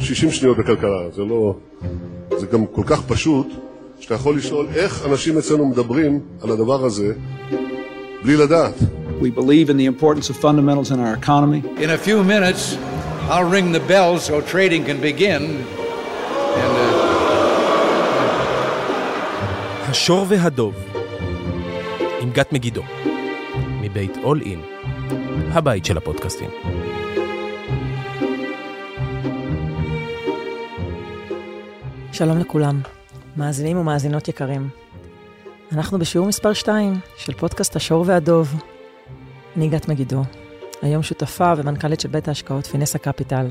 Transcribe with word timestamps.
60 0.00 0.30
שניות 0.30 0.58
בכלכלה, 0.58 1.10
זה 1.14 1.24
לא... 1.24 1.54
זה 2.38 2.46
גם 2.46 2.66
כל 2.66 2.82
כך 2.86 3.02
פשוט, 3.02 3.46
שאתה 4.00 4.14
יכול 4.14 4.36
לשאול 4.36 4.66
איך 4.74 5.06
אנשים 5.06 5.38
אצלנו 5.38 5.66
מדברים 5.66 6.20
על 6.42 6.50
הדבר 6.50 6.84
הזה 6.84 7.12
בלי 8.24 8.36
לדעת. 8.36 8.74
We 9.20 9.30
believe 9.30 9.68
in 9.68 9.76
the 9.76 9.86
importance 9.86 10.30
of 10.30 10.36
fundamentals 10.36 10.90
in 10.92 10.98
our 11.00 11.14
economy. 11.22 11.60
In 11.84 11.90
a 11.90 11.98
few 11.98 12.22
minutes, 12.22 12.76
I'll 13.28 13.50
ring 13.56 13.72
the 13.72 13.84
bell 13.92 14.18
so 14.18 14.40
trading 14.40 14.84
can 14.84 15.00
begin. 15.00 15.42
And, 16.62 16.74
uh... 16.76 17.08
השור 19.88 20.26
והדוב, 20.28 20.74
עם 22.20 22.30
גת 22.30 22.52
מגידו, 22.52 22.82
מבית 23.80 24.16
אול 24.22 24.40
אין, 24.44 24.60
הבית 25.52 25.84
של 25.84 25.96
הפודקאסטים. 25.96 26.50
שלום 32.18 32.38
לכולם, 32.38 32.80
מאזינים 33.36 33.78
ומאזינות 33.78 34.28
יקרים. 34.28 34.68
אנחנו 35.72 35.98
בשיעור 35.98 36.26
מספר 36.26 36.52
2 36.52 37.00
של 37.16 37.32
פודקאסט 37.32 37.76
השור 37.76 38.04
והדוב. 38.06 38.54
אני 39.56 39.68
גת 39.68 39.88
מגידו, 39.88 40.22
היום 40.82 41.02
שותפה 41.02 41.52
ומנכ"לית 41.56 42.00
של 42.00 42.08
בית 42.08 42.28
ההשקעות 42.28 42.66
פינסה 42.66 42.98
קפיטל. 42.98 43.50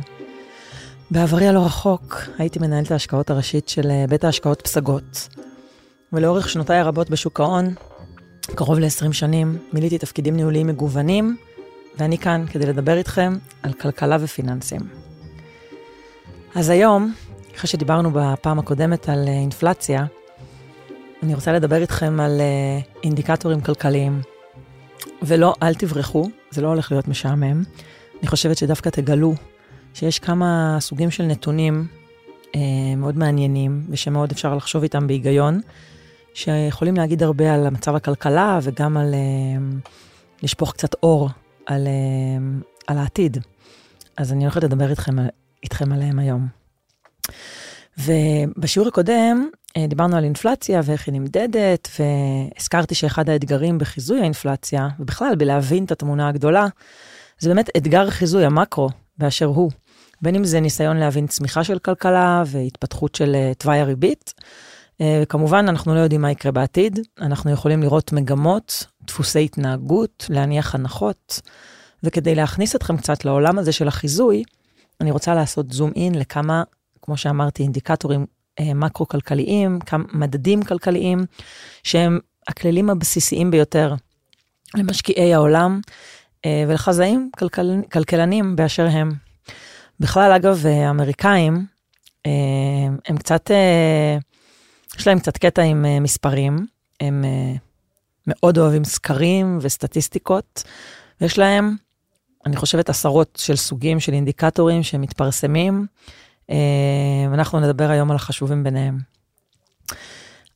בעברי 1.12 1.48
הלא 1.48 1.66
רחוק 1.66 2.16
הייתי 2.38 2.59
מנהלת 2.59 2.91
ההשקעות 2.91 3.30
הראשית 3.30 3.70
של 3.70 3.91
אה, 3.91 4.05
בית 4.09 4.23
ההשקעות 4.23 4.62
פסגות. 4.62 5.29
ולאורך 6.13 6.49
שנותיי 6.49 6.77
הרבות 6.77 7.09
בשוק 7.09 7.40
ההון, 7.40 7.73
קרוב 8.41 8.79
ל-20 8.79 9.13
שנים, 9.13 9.57
מילאתי 9.73 9.98
תפקידים 9.98 10.35
ניהוליים 10.35 10.68
מגוונים, 10.68 11.38
ואני 11.98 12.18
כאן 12.18 12.45
כדי 12.52 12.65
לדבר 12.65 12.98
איתכם 12.98 13.38
על 13.63 13.73
כלכלה 13.73 14.18
ופיננסים. 14.20 14.81
אז 16.55 16.70
היום, 16.70 17.13
אחרי 17.58 17.68
שדיברנו 17.68 18.12
בפעם 18.14 18.60
הקודמת 18.60 19.10
על 19.10 19.27
אה, 19.27 19.34
אינפלציה, 19.34 20.05
אני 21.24 21.36
רוצה 21.36 21.54
לדבר 21.54 21.82
איתכם 21.82 22.20
על 22.20 22.41
אה, 22.41 22.80
אינדיקטורים 23.04 23.62
כלכליים. 23.62 24.22
ולא, 25.22 25.54
אל 25.64 25.74
תברחו, 25.74 26.30
זה 26.52 26.62
לא 26.62 26.68
הולך 26.68 26.91
להיות 26.91 27.08
משעמם. 27.08 27.64
אני 28.20 28.27
חושבת 28.27 28.58
שדווקא 28.58 28.90
תגלו 28.90 29.34
שיש 29.94 30.20
כמה 30.20 30.77
סוגים 30.80 31.12
של 31.12 31.24
נתונים 31.24 31.88
אה, 32.55 32.96
מאוד 32.98 33.18
מעניינים, 33.18 33.86
ושמאוד 33.90 34.32
אפשר 34.32 34.55
לחשוב 34.55 34.84
איתם 34.84 35.08
בהיגיון, 35.08 35.62
שיכולים 36.34 36.96
להגיד 36.96 37.24
הרבה 37.24 37.54
על 37.54 37.70
מצב 37.70 37.96
הכלכלה 37.96 38.60
וגם 38.64 38.98
על 38.98 39.14
אה, 39.14 39.20
לשפוך 40.44 40.71
קצת 40.71 40.94
אור 41.04 41.30
על, 41.66 41.88
אה, 41.88 42.60
על 42.88 42.98
העתיד. 42.98 43.38
אז 44.18 44.32
אני 44.32 44.44
הולכת 44.44 44.64
לדבר 44.64 44.90
איתכם, 44.90 45.16
איתכם 45.64 45.92
עליהם 45.92 46.20
היום. 46.20 46.66
ובשיעור 47.98 48.88
הקודם 48.88 49.50
אה, 49.78 49.88
דיברנו 49.88 50.18
על 50.18 50.24
אינפלציה 50.24 50.82
ואיך 50.84 51.08
היא 51.08 51.14
נמדדת, 51.14 51.88
והזכרתי 52.00 52.96
שאחד 52.96 53.30
האתגרים 53.30 53.78
בחיזוי 53.78 54.20
האינפלציה, 54.20 54.88
ובכלל 55.00 55.36
בלהבין 55.36 55.86
את 55.86 55.92
התמונה 55.92 56.30
הגדולה, 56.30 56.68
זה 57.40 57.50
באמת 57.50 57.70
אתגר 57.78 58.10
חיזוי 58.10 58.46
המקרו 58.46 58.90
באשר 59.18 59.46
הוא. 59.46 59.72
בין 60.22 60.36
אם 60.36 60.44
זה 60.44 60.60
ניסיון 60.60 60.98
להבין 60.98 61.28
צמיחה 61.28 61.64
של 61.64 61.80
כלכלה 61.80 62.44
והתפתחות 62.46 63.16
של 63.16 63.36
אה, 63.36 63.54
תוואי 63.58 63.80
הריבית. 63.80 64.34
אה, 65.02 65.20
וכמובן, 65.24 65.66
אנחנו 65.70 65.96
לא 65.96 66.00
יודעים 66.00 66.22
מה 66.22 66.31
יקרה 66.31 66.52
בעתיד, 66.52 67.00
אנחנו 67.22 67.52
יכולים 67.52 67.84
לראות 67.84 68.14
מגמות, 68.14 68.86
דפוסי 69.03 69.44
התנהגות, 69.44 70.25
להניח 70.30 70.75
הנחות, 70.75 71.42
וכדי 72.03 72.36
להכניס 72.36 72.75
אתכם 72.75 72.98
קצת 72.98 73.25
לעולם 73.25 73.59
הזה 73.59 73.72
של 73.72 73.88
החיזוי, 73.88 74.44
אני 75.02 75.12
רוצה 75.12 75.36
לעשות 75.36 75.72
זום 75.72 75.92
אין 75.96 76.16
לכמה 76.16 76.64
כמו 77.08 77.18
שאמרתי, 77.18 77.63
אינדיקטורים 77.63 78.25
אה, 78.59 78.74
מקרו-כלכליים, 78.74 79.80
מדדים 80.13 80.63
כלכליים, 80.63 81.25
שהם 81.84 82.19
הכללים 82.48 82.90
הבסיסיים 82.90 83.52
ביותר 83.52 83.96
למשקיעי 84.76 85.34
העולם 85.34 85.80
אה, 86.46 86.66
ולחזאים 86.68 87.30
כלכל, 87.38 87.62
כלכלנים 87.92 88.56
באשר 88.56 88.88
הם. 88.92 89.12
בכלל, 90.00 90.31
אגב, 90.31 90.66
אה, 90.66 90.88
האמריקאים, 90.88 91.66
הם 93.06 93.18
קצת, 93.18 93.52
יש 95.00 95.08
להם 95.08 95.20
קצת 95.20 95.38
קטע 95.38 95.62
עם 95.62 96.04
מספרים, 96.04 96.68
הם 97.00 97.26
מאוד 98.28 98.58
אוהבים 98.58 98.84
סקרים 98.84 99.58
וסטטיסטיקות, 99.62 100.64
ויש 101.22 101.40
להם, 101.40 101.76
אני 102.46 102.56
חושבת, 102.56 102.90
עשרות 102.90 103.40
של 103.42 103.56
סוגים 103.56 104.00
של 104.00 104.14
אינדיקטורים 104.14 104.84
שמתפרסמים. 104.84 105.86
אה, 106.50 107.34
אנחנו 107.34 107.59
נדבר 107.59 107.90
היום 107.90 108.12
על 108.12 108.16
החשובים 108.16 108.63
ביניהם. 108.63 108.97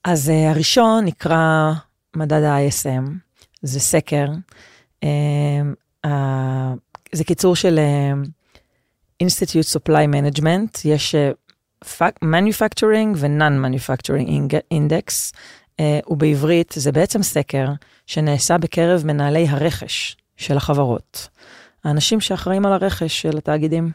אז 0.03 0.29
uh, 0.29 0.50
הראשון 0.50 1.06
נקרא 1.06 1.72
מדד 2.16 2.44
ה-ISM, 2.44 3.12
זה 3.62 3.79
סקר, 3.79 4.28
uh, 5.06 6.07
זה 7.12 7.24
קיצור 7.24 7.56
של 7.56 7.80
uh, 7.80 8.28
Institute 9.24 9.78
Supply 9.78 10.07
Management, 10.13 10.81
יש 10.85 11.16
uh, 11.16 12.01
Manufacturing 12.24 13.16
ו-Non-Manufacturing 13.16 14.53
Index, 14.74 15.34
uh, 15.78 15.81
ובעברית 16.07 16.74
זה 16.78 16.91
בעצם 16.91 17.24
סקר 17.24 17.68
שנעשה 18.07 18.57
בקרב 18.57 19.06
מנהלי 19.06 19.47
הרכש 19.47 20.18
של 20.38 20.57
החברות, 20.57 21.28
האנשים 21.84 22.22
שאחראים 22.22 22.66
על 22.66 22.74
הרכש 22.74 23.22
של 23.22 23.38
התאגידים. 23.38 23.91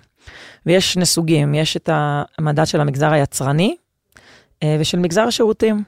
ויש 0.66 0.92
שני 0.92 1.06
סוגים, 1.06 1.54
יש 1.54 1.76
את 1.76 1.91
המדד 2.38 2.64
של 2.64 2.81
המגזר 2.81 3.12
היצרני 3.12 3.76
אה, 4.62 4.76
ושל 4.81 4.98
מגזר 4.98 5.22
השירותים. 5.22 5.82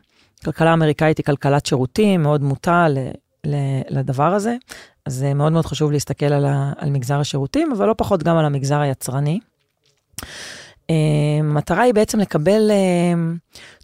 כלכלה 0.44 0.72
אמריקאית 0.72 1.18
היא 1.18 1.24
כלכלת 1.24 1.66
שירותים, 1.66 2.22
מאוד 2.22 2.42
מוטה 2.42 2.86
לדבר 3.90 4.34
הזה, 4.34 4.56
אז 5.06 5.14
זה 5.14 5.34
מאוד 5.34 5.52
מאוד 5.52 5.66
חשוב 5.66 5.92
להסתכל 5.92 6.26
על, 6.26 6.44
ה, 6.44 6.72
על 6.76 6.90
מגזר 6.90 7.20
השירותים, 7.20 7.72
אבל 7.72 7.86
לא 7.86 7.94
פחות 7.98 8.22
גם 8.22 8.36
על 8.36 8.44
המגזר 8.44 8.80
היצרני. 8.80 9.40
אה, 10.90 10.94
המטרה 11.40 11.82
היא 11.82 11.94
בעצם 11.94 12.20
לקבל 12.20 12.70
אה, 12.70 13.12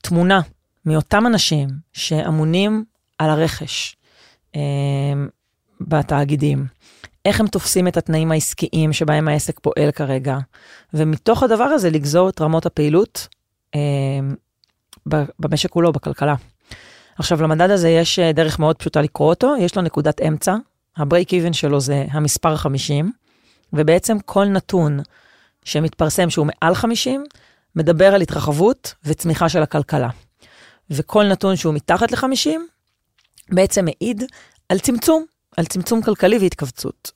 תמונה 0.02 0.40
מאותם 0.86 1.26
אנשים 1.26 1.68
שאמונים 1.92 2.84
על 3.18 3.30
הרכש 3.30 3.96
בתאגידים. 5.80 6.66
איך 7.24 7.40
הם 7.40 7.46
תופסים 7.46 7.88
את 7.88 7.96
התנאים 7.96 8.32
העסקיים 8.32 8.92
שבהם 8.92 9.28
העסק 9.28 9.60
פועל 9.60 9.90
כרגע, 9.92 10.38
ומתוך 10.94 11.42
הדבר 11.42 11.64
הזה 11.64 11.90
לגזור 11.90 12.28
את 12.28 12.40
רמות 12.40 12.66
הפעילות 12.66 13.28
אה, 13.74 13.80
במשק 15.38 15.70
כולו, 15.70 15.92
בכלכלה. 15.92 16.34
עכשיו, 17.18 17.42
למדד 17.42 17.70
הזה 17.70 17.88
יש 17.88 18.18
אה, 18.18 18.32
דרך 18.32 18.58
מאוד 18.58 18.76
פשוטה 18.76 19.02
לקרוא 19.02 19.28
אותו, 19.28 19.54
יש 19.60 19.76
לו 19.76 19.82
נקודת 19.82 20.20
אמצע, 20.20 20.56
ה-break 20.96 21.28
even 21.28 21.52
שלו 21.52 21.80
זה 21.80 22.04
המספר 22.10 22.56
50, 22.56 23.12
ובעצם 23.72 24.18
כל 24.24 24.44
נתון 24.44 25.00
שמתפרסם 25.64 26.30
שהוא 26.30 26.46
מעל 26.46 26.74
50, 26.74 27.24
מדבר 27.76 28.14
על 28.14 28.20
התרחבות 28.20 28.94
וצמיחה 29.04 29.48
של 29.48 29.62
הכלכלה. 29.62 30.08
וכל 30.90 31.24
נתון 31.24 31.56
שהוא 31.56 31.74
מתחת 31.74 32.12
ל-50, 32.12 32.50
בעצם 33.50 33.84
מעיד 33.84 34.24
על 34.68 34.78
צמצום 34.78 35.24
על 35.56 35.66
צמצום 35.66 36.02
כלכלי 36.02 36.38
והתכווצות. 36.38 37.12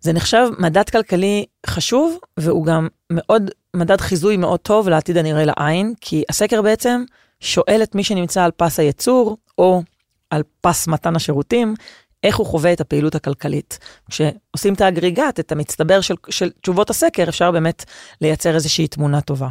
זה 0.00 0.12
נחשב 0.12 0.48
מדד 0.58 0.90
כלכלי 0.90 1.44
חשוב, 1.66 2.18
והוא 2.36 2.66
גם 2.66 2.88
מאוד, 3.10 3.50
מדד 3.76 4.00
חיזוי 4.00 4.36
מאוד 4.36 4.60
טוב 4.60 4.88
לעתיד 4.88 5.16
הנראה 5.16 5.44
לעין, 5.44 5.94
כי 6.00 6.24
הסקר 6.28 6.62
בעצם 6.62 7.04
שואל 7.40 7.80
את 7.82 7.94
מי 7.94 8.04
שנמצא 8.04 8.44
על 8.44 8.50
פס 8.50 8.80
הייצור, 8.80 9.36
או 9.58 9.82
על 10.30 10.42
פס 10.60 10.88
מתן 10.88 11.16
השירותים, 11.16 11.74
איך 12.22 12.36
הוא 12.36 12.46
חווה 12.46 12.72
את 12.72 12.80
הפעילות 12.80 13.14
הכלכלית. 13.14 13.78
כשעושים 14.10 14.74
את 14.74 14.80
האגריגט, 14.80 15.40
את 15.40 15.52
המצטבר 15.52 16.00
של, 16.00 16.14
של 16.30 16.50
תשובות 16.60 16.90
הסקר, 16.90 17.28
אפשר 17.28 17.50
באמת 17.50 17.84
לייצר 18.20 18.54
איזושהי 18.54 18.88
תמונה 18.88 19.20
טובה. 19.20 19.48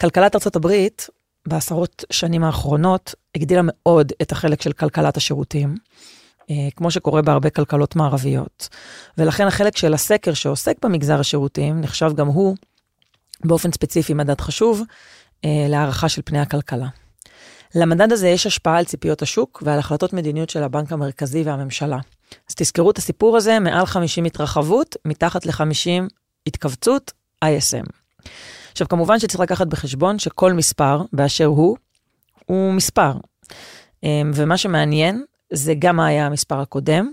כלכלת 0.00 0.34
ארה"ב 0.34 0.68
בעשרות 1.48 2.04
שנים 2.12 2.44
האחרונות 2.44 3.14
הגדילה 3.34 3.60
מאוד 3.64 4.12
את 4.22 4.32
החלק 4.32 4.62
של 4.62 4.72
כלכלת 4.72 5.16
השירותים. 5.16 5.74
אה, 6.50 6.68
כמו 6.76 6.90
שקורה 6.90 7.22
בהרבה 7.22 7.50
כלכלות 7.50 7.96
מערביות. 7.96 8.68
ולכן 9.18 9.46
החלק 9.46 9.76
של 9.76 9.94
הסקר 9.94 10.34
שעוסק 10.34 10.76
במגזר 10.84 11.20
השירותים 11.20 11.80
נחשב 11.80 12.10
גם 12.14 12.26
הוא 12.26 12.56
באופן 13.44 13.72
ספציפי 13.72 14.14
מדד 14.14 14.40
חשוב 14.40 14.82
אה, 15.44 15.66
להערכה 15.68 16.08
של 16.08 16.22
פני 16.24 16.40
הכלכלה. 16.40 16.88
למדד 17.74 18.12
הזה 18.12 18.28
יש 18.28 18.46
השפעה 18.46 18.78
על 18.78 18.84
ציפיות 18.84 19.22
השוק 19.22 19.62
ועל 19.66 19.78
החלטות 19.78 20.12
מדיניות 20.12 20.50
של 20.50 20.62
הבנק 20.62 20.92
המרכזי 20.92 21.42
והממשלה. 21.42 21.98
אז 22.48 22.54
תזכרו 22.54 22.90
את 22.90 22.98
הסיפור 22.98 23.36
הזה, 23.36 23.60
מעל 23.60 23.86
50 23.86 24.24
התרחבות, 24.24 24.96
מתחת 25.04 25.46
ל-50 25.46 26.08
התכווצות, 26.46 27.12
ISM. 27.44 27.86
עכשיו, 28.72 28.88
כמובן 28.88 29.18
שצריך 29.18 29.40
לקחת 29.40 29.66
בחשבון 29.66 30.18
שכל 30.18 30.52
מספר 30.52 31.02
באשר 31.12 31.44
הוא, 31.44 31.76
הוא 32.46 32.72
מספר. 32.72 33.12
אה, 34.04 34.22
ומה 34.34 34.56
שמעניין 34.56 35.24
זה 35.52 35.74
גם 35.78 35.96
מה 35.96 36.06
היה 36.06 36.26
המספר 36.26 36.60
הקודם, 36.60 37.12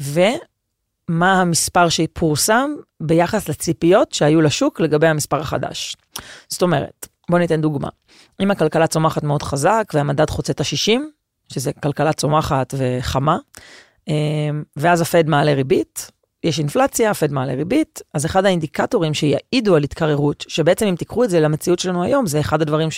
ומה 0.00 0.30
מה 1.08 1.40
המספר 1.40 1.88
שפורסם 1.88 2.70
ביחס 3.00 3.48
לציפיות 3.48 4.12
שהיו 4.12 4.40
לשוק 4.40 4.80
לגבי 4.80 5.06
המספר 5.06 5.40
החדש. 5.40 5.96
זאת 6.48 6.62
אומרת, 6.62 7.08
בואו 7.30 7.40
ניתן 7.40 7.60
דוגמה. 7.60 7.88
אם 8.40 8.50
הכלכלה 8.50 8.86
צומחת 8.86 9.22
מאוד 9.22 9.42
חזק 9.42 9.92
והמדד 9.94 10.30
חוצה 10.30 10.52
את 10.52 10.60
ה-60, 10.60 11.00
שזה 11.52 11.72
כלכלה 11.72 12.12
צומחת 12.12 12.74
וחמה, 12.78 13.38
אה, 14.08 14.14
ואז 14.76 15.00
הפד 15.00 15.28
מעלה 15.28 15.54
ריבית, 15.54 16.10
יש 16.44 16.58
אינפלציה, 16.58 17.10
הפד 17.10 17.32
מעלה 17.32 17.54
ריבית, 17.54 18.00
אז 18.14 18.26
אחד 18.26 18.44
האינדיקטורים 18.44 19.14
שיעידו 19.14 19.76
על 19.76 19.84
התקררות, 19.84 20.44
שבעצם 20.48 20.86
אם 20.86 20.96
תיקחו 20.96 21.24
את 21.24 21.30
זה 21.30 21.40
למציאות 21.40 21.78
שלנו 21.78 22.02
היום, 22.02 22.26
זה 22.26 22.40
אחד 22.40 22.62
הדברים 22.62 22.90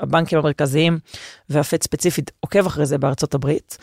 שהבנקים 0.00 0.38
המרכזיים 0.38 0.98
והפד 1.48 1.82
ספציפית 1.82 2.30
עוקב 2.40 2.66
אחרי 2.66 2.86
זה 2.86 2.98
בארצות 2.98 3.34
הברית. 3.34 3.78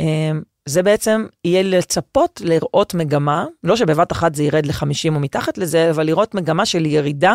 אה, 0.00 0.30
זה 0.66 0.82
בעצם 0.82 1.26
יהיה 1.44 1.62
לצפות 1.62 2.40
לראות 2.44 2.94
מגמה, 2.94 3.46
לא 3.64 3.76
שבבת 3.76 4.12
אחת 4.12 4.34
זה 4.34 4.42
ירד 4.42 4.66
ל-50 4.66 5.14
או 5.14 5.20
מתחת 5.20 5.58
לזה, 5.58 5.90
אבל 5.90 6.06
לראות 6.06 6.34
מגמה 6.34 6.66
של 6.66 6.86
ירידה 6.86 7.34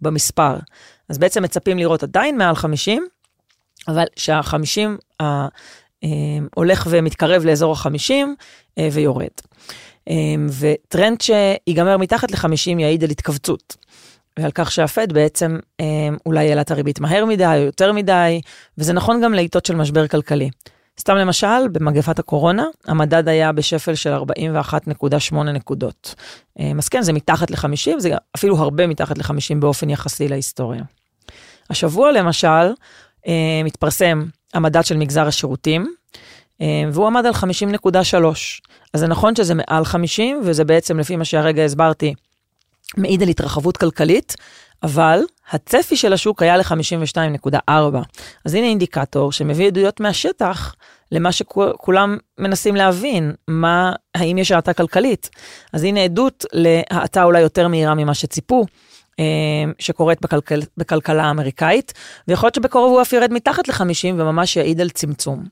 במספר. 0.00 0.56
אז 1.08 1.18
בעצם 1.18 1.42
מצפים 1.42 1.78
לראות 1.78 2.02
עדיין 2.02 2.38
מעל 2.38 2.54
50, 2.54 3.06
אבל 3.88 4.04
שה-50 4.16 5.22
אה, 6.04 6.08
הולך 6.54 6.86
ומתקרב 6.90 7.44
לאזור 7.44 7.76
ה-50 7.76 8.12
אה, 8.78 8.88
ויורד. 8.92 9.28
אה, 10.08 10.14
וטרנד 10.58 11.20
שיגמר 11.20 11.96
מתחת 11.96 12.30
ל-50 12.30 12.80
יעיד 12.80 13.04
על 13.04 13.10
התכווצות. 13.10 13.76
ועל 14.38 14.50
כך 14.54 14.72
שהפד 14.72 15.12
בעצם 15.12 15.58
אה, 15.80 15.86
אולי 16.26 16.48
העלה 16.48 16.60
את 16.60 16.70
הריבית 16.70 17.00
מהר 17.00 17.24
מדי 17.24 17.44
או 17.44 17.62
יותר 17.62 17.92
מדי, 17.92 18.40
וזה 18.78 18.92
נכון 18.92 19.20
גם 19.24 19.34
לעיתות 19.34 19.66
של 19.66 19.76
משבר 19.76 20.08
כלכלי. 20.08 20.50
סתם 21.00 21.16
למשל, 21.16 21.68
במגפת 21.72 22.18
הקורונה, 22.18 22.66
המדד 22.86 23.28
היה 23.28 23.52
בשפל 23.52 23.94
של 23.94 24.14
41.8 24.14 25.34
נקודות. 25.34 26.14
אה, 26.60 26.72
אז 26.78 26.88
כן, 26.88 27.02
זה 27.02 27.12
מתחת 27.12 27.50
ל-50, 27.50 27.98
זה 27.98 28.10
אפילו 28.36 28.56
הרבה 28.56 28.86
מתחת 28.86 29.18
ל-50 29.18 29.54
באופן 29.58 29.90
יחסי 29.90 30.28
להיסטוריה. 30.28 30.82
השבוע 31.70 32.12
למשל, 32.12 32.72
אה, 33.26 33.60
מתפרסם 33.64 34.24
המדד 34.54 34.84
של 34.84 34.96
מגזר 34.96 35.26
השירותים, 35.26 35.94
והוא 36.92 37.06
עמד 37.06 37.26
על 37.26 37.32
50.3. 37.32 38.60
אז 38.94 39.00
זה 39.00 39.06
נכון 39.06 39.36
שזה 39.36 39.54
מעל 39.54 39.84
50, 39.84 40.40
וזה 40.44 40.64
בעצם, 40.64 40.98
לפי 40.98 41.16
מה 41.16 41.24
שהרגע 41.24 41.64
הסברתי, 41.64 42.14
מעיד 42.96 43.22
על 43.22 43.28
התרחבות 43.28 43.76
כלכלית, 43.76 44.34
אבל 44.82 45.20
הצפי 45.50 45.96
של 45.96 46.12
השוק 46.12 46.42
היה 46.42 46.56
ל-52.4. 46.56 47.70
אז 48.44 48.54
הנה 48.54 48.66
אינדיקטור 48.66 49.32
שמביא 49.32 49.66
עדויות 49.66 50.00
מהשטח 50.00 50.74
למה 51.12 51.32
שכולם 51.32 52.18
מנסים 52.38 52.76
להבין, 52.76 53.32
מה, 53.48 53.92
האם 54.14 54.38
יש 54.38 54.52
האטה 54.52 54.72
כלכלית. 54.72 55.30
אז 55.72 55.84
הנה 55.84 56.00
עדות 56.00 56.44
להאטה 56.52 57.24
אולי 57.24 57.40
יותר 57.40 57.68
מהירה 57.68 57.94
ממה 57.94 58.14
שציפו. 58.14 58.64
אה, 59.20 59.24
שקורית 59.78 60.20
בכלכל, 60.20 60.60
בכלכלה 60.76 61.24
האמריקאית, 61.24 61.92
ויכול 62.28 62.46
להיות 62.46 62.54
שבקרוב 62.54 62.92
הוא 62.92 63.02
אף 63.02 63.12
ירד 63.12 63.32
מתחת 63.32 63.68
ל-50 63.68 64.14
וממש 64.16 64.56
יעיד 64.56 64.80
על 64.80 64.90
צמצום. 64.90 65.44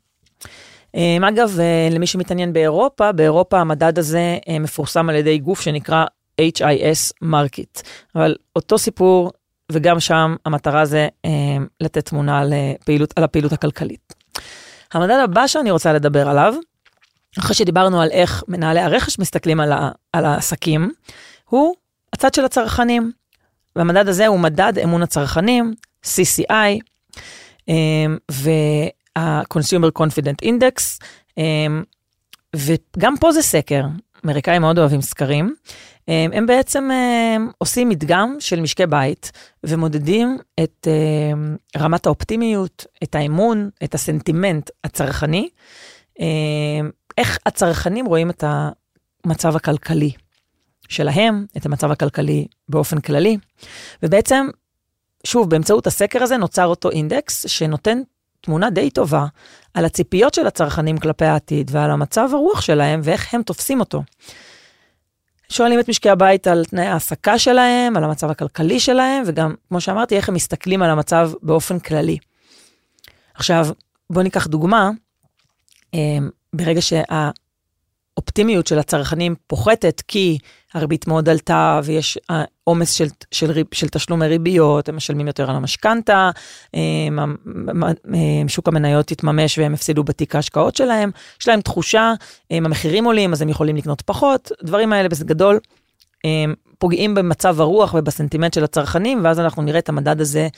אה, 0.96 1.28
אגב, 1.28 1.60
אה, 1.60 1.88
למי 1.90 2.06
שמתעניין 2.06 2.52
באירופה, 2.52 3.12
באירופה 3.12 3.58
המדד 3.58 3.98
הזה 3.98 4.38
מפורסם 4.60 5.08
על 5.08 5.14
ידי 5.14 5.38
גוף 5.38 5.60
שנקרא 5.60 6.04
HIS 6.58 7.24
Market. 7.24 7.82
אבל 8.14 8.36
אותו 8.56 8.78
סיפור, 8.78 9.32
וגם 9.72 10.00
שם 10.00 10.36
המטרה 10.46 10.84
זה 10.84 11.08
אה, 11.24 11.30
לתת 11.80 12.08
תמונה 12.08 12.38
על, 12.38 12.52
פעילות, 12.84 13.12
על 13.16 13.24
הפעילות 13.24 13.52
הכלכלית. 13.52 14.14
המדד 14.92 15.20
הבא 15.24 15.46
שאני 15.46 15.70
רוצה 15.70 15.92
לדבר 15.92 16.28
עליו, 16.28 16.54
אחרי 17.38 17.54
שדיברנו 17.54 18.02
על 18.02 18.10
איך 18.10 18.44
מנהלי 18.48 18.80
הרכש 18.80 19.18
מסתכלים 19.18 19.60
על, 19.60 19.72
ה, 19.72 19.90
על 20.12 20.24
העסקים, 20.24 20.92
הוא 21.44 21.74
הצד 22.12 22.34
של 22.34 22.44
הצרכנים. 22.44 23.12
והמדד 23.76 24.08
הזה 24.08 24.26
הוא 24.26 24.40
מדד 24.40 24.78
אמון 24.78 25.02
הצרכנים, 25.02 25.74
CCI, 26.04 26.78
אה, 27.68 28.06
וה-Consumer 28.30 29.98
Confident 29.98 30.44
Index, 30.44 31.04
אה, 31.38 31.66
וגם 32.56 33.16
פה 33.20 33.32
זה 33.32 33.42
סקר, 33.42 33.82
אמריקאים 34.24 34.62
מאוד 34.62 34.78
אוהבים 34.78 35.00
סקרים, 35.00 35.54
הם, 36.08 36.32
הם 36.32 36.46
בעצם 36.46 36.90
הם, 36.90 37.50
עושים 37.58 37.88
מדגם 37.88 38.36
של 38.38 38.60
משקי 38.60 38.86
בית 38.86 39.32
ומודדים 39.64 40.38
את 40.62 40.86
הם, 41.32 41.56
רמת 41.76 42.06
האופטימיות, 42.06 42.86
את 43.02 43.14
האמון, 43.14 43.70
את 43.84 43.94
הסנטימנט 43.94 44.70
הצרכני, 44.84 45.48
איך 47.18 47.38
הצרכנים 47.46 48.06
רואים 48.06 48.30
את 48.30 48.44
המצב 49.24 49.56
הכלכלי 49.56 50.12
שלהם, 50.88 51.46
את 51.56 51.66
המצב 51.66 51.90
הכלכלי 51.90 52.46
באופן 52.68 53.00
כללי, 53.00 53.36
ובעצם, 54.02 54.46
שוב, 55.24 55.50
באמצעות 55.50 55.86
הסקר 55.86 56.22
הזה 56.22 56.36
נוצר 56.36 56.66
אותו 56.66 56.90
אינדקס 56.90 57.46
שנותן 57.48 57.98
תמונה 58.40 58.70
די 58.70 58.90
טובה 58.90 59.26
על 59.74 59.84
הציפיות 59.84 60.34
של 60.34 60.46
הצרכנים 60.46 60.98
כלפי 60.98 61.24
העתיד 61.24 61.70
ועל 61.74 61.90
המצב 61.90 62.28
הרוח 62.32 62.60
שלהם 62.60 63.00
ואיך 63.04 63.34
הם 63.34 63.42
תופסים 63.42 63.80
אותו. 63.80 64.02
שואלים 65.48 65.80
את 65.80 65.88
משקי 65.88 66.10
הבית 66.10 66.46
על 66.46 66.64
תנאי 66.64 66.86
ההעסקה 66.86 67.38
שלהם, 67.38 67.96
על 67.96 68.04
המצב 68.04 68.30
הכלכלי 68.30 68.80
שלהם, 68.80 69.22
וגם, 69.26 69.54
כמו 69.68 69.80
שאמרתי, 69.80 70.16
איך 70.16 70.28
הם 70.28 70.34
מסתכלים 70.34 70.82
על 70.82 70.90
המצב 70.90 71.30
באופן 71.42 71.78
כללי. 71.78 72.18
עכשיו, 73.34 73.66
בואו 74.10 74.24
ניקח 74.24 74.46
דוגמה, 74.46 74.90
אמ, 75.94 76.30
ברגע 76.52 76.80
שה... 76.80 77.30
האופטימיות 78.20 78.66
של 78.66 78.78
הצרכנים 78.78 79.34
פוחתת 79.46 80.02
כי 80.08 80.38
הריבית 80.74 81.06
מאוד 81.06 81.28
עלתה 81.28 81.80
ויש 81.84 82.18
אה, 82.30 82.44
עומס 82.64 82.92
של, 82.92 83.06
של, 83.30 83.52
של, 83.52 83.62
של 83.72 83.88
תשלומי 83.88 84.26
ריביות, 84.26 84.88
הם 84.88 84.96
משלמים 84.96 85.26
יותר 85.26 85.50
על 85.50 85.56
המשכנתה, 85.56 86.30
שוק 88.48 88.68
המניות 88.68 89.10
יתממש 89.10 89.58
והם 89.58 89.74
הפסידו 89.74 90.04
בתיק 90.04 90.36
ההשקעות 90.36 90.76
שלהם, 90.76 91.10
יש 91.40 91.48
להם 91.48 91.60
תחושה, 91.60 92.12
המחירים 92.50 93.04
עולים 93.04 93.32
אז 93.32 93.42
הם 93.42 93.48
יכולים 93.48 93.76
לקנות 93.76 94.02
פחות, 94.02 94.52
דברים 94.62 94.92
האלה 94.92 95.08
בגדול 95.08 95.58
פוגעים 96.78 97.14
במצב 97.14 97.60
הרוח 97.60 97.94
ובסנטימנט 97.94 98.54
של 98.54 98.64
הצרכנים, 98.64 99.20
ואז 99.24 99.40
אנחנו 99.40 99.62
נראה 99.62 99.78
את 99.78 99.88
המדד 99.88 100.20
הזה 100.20 100.48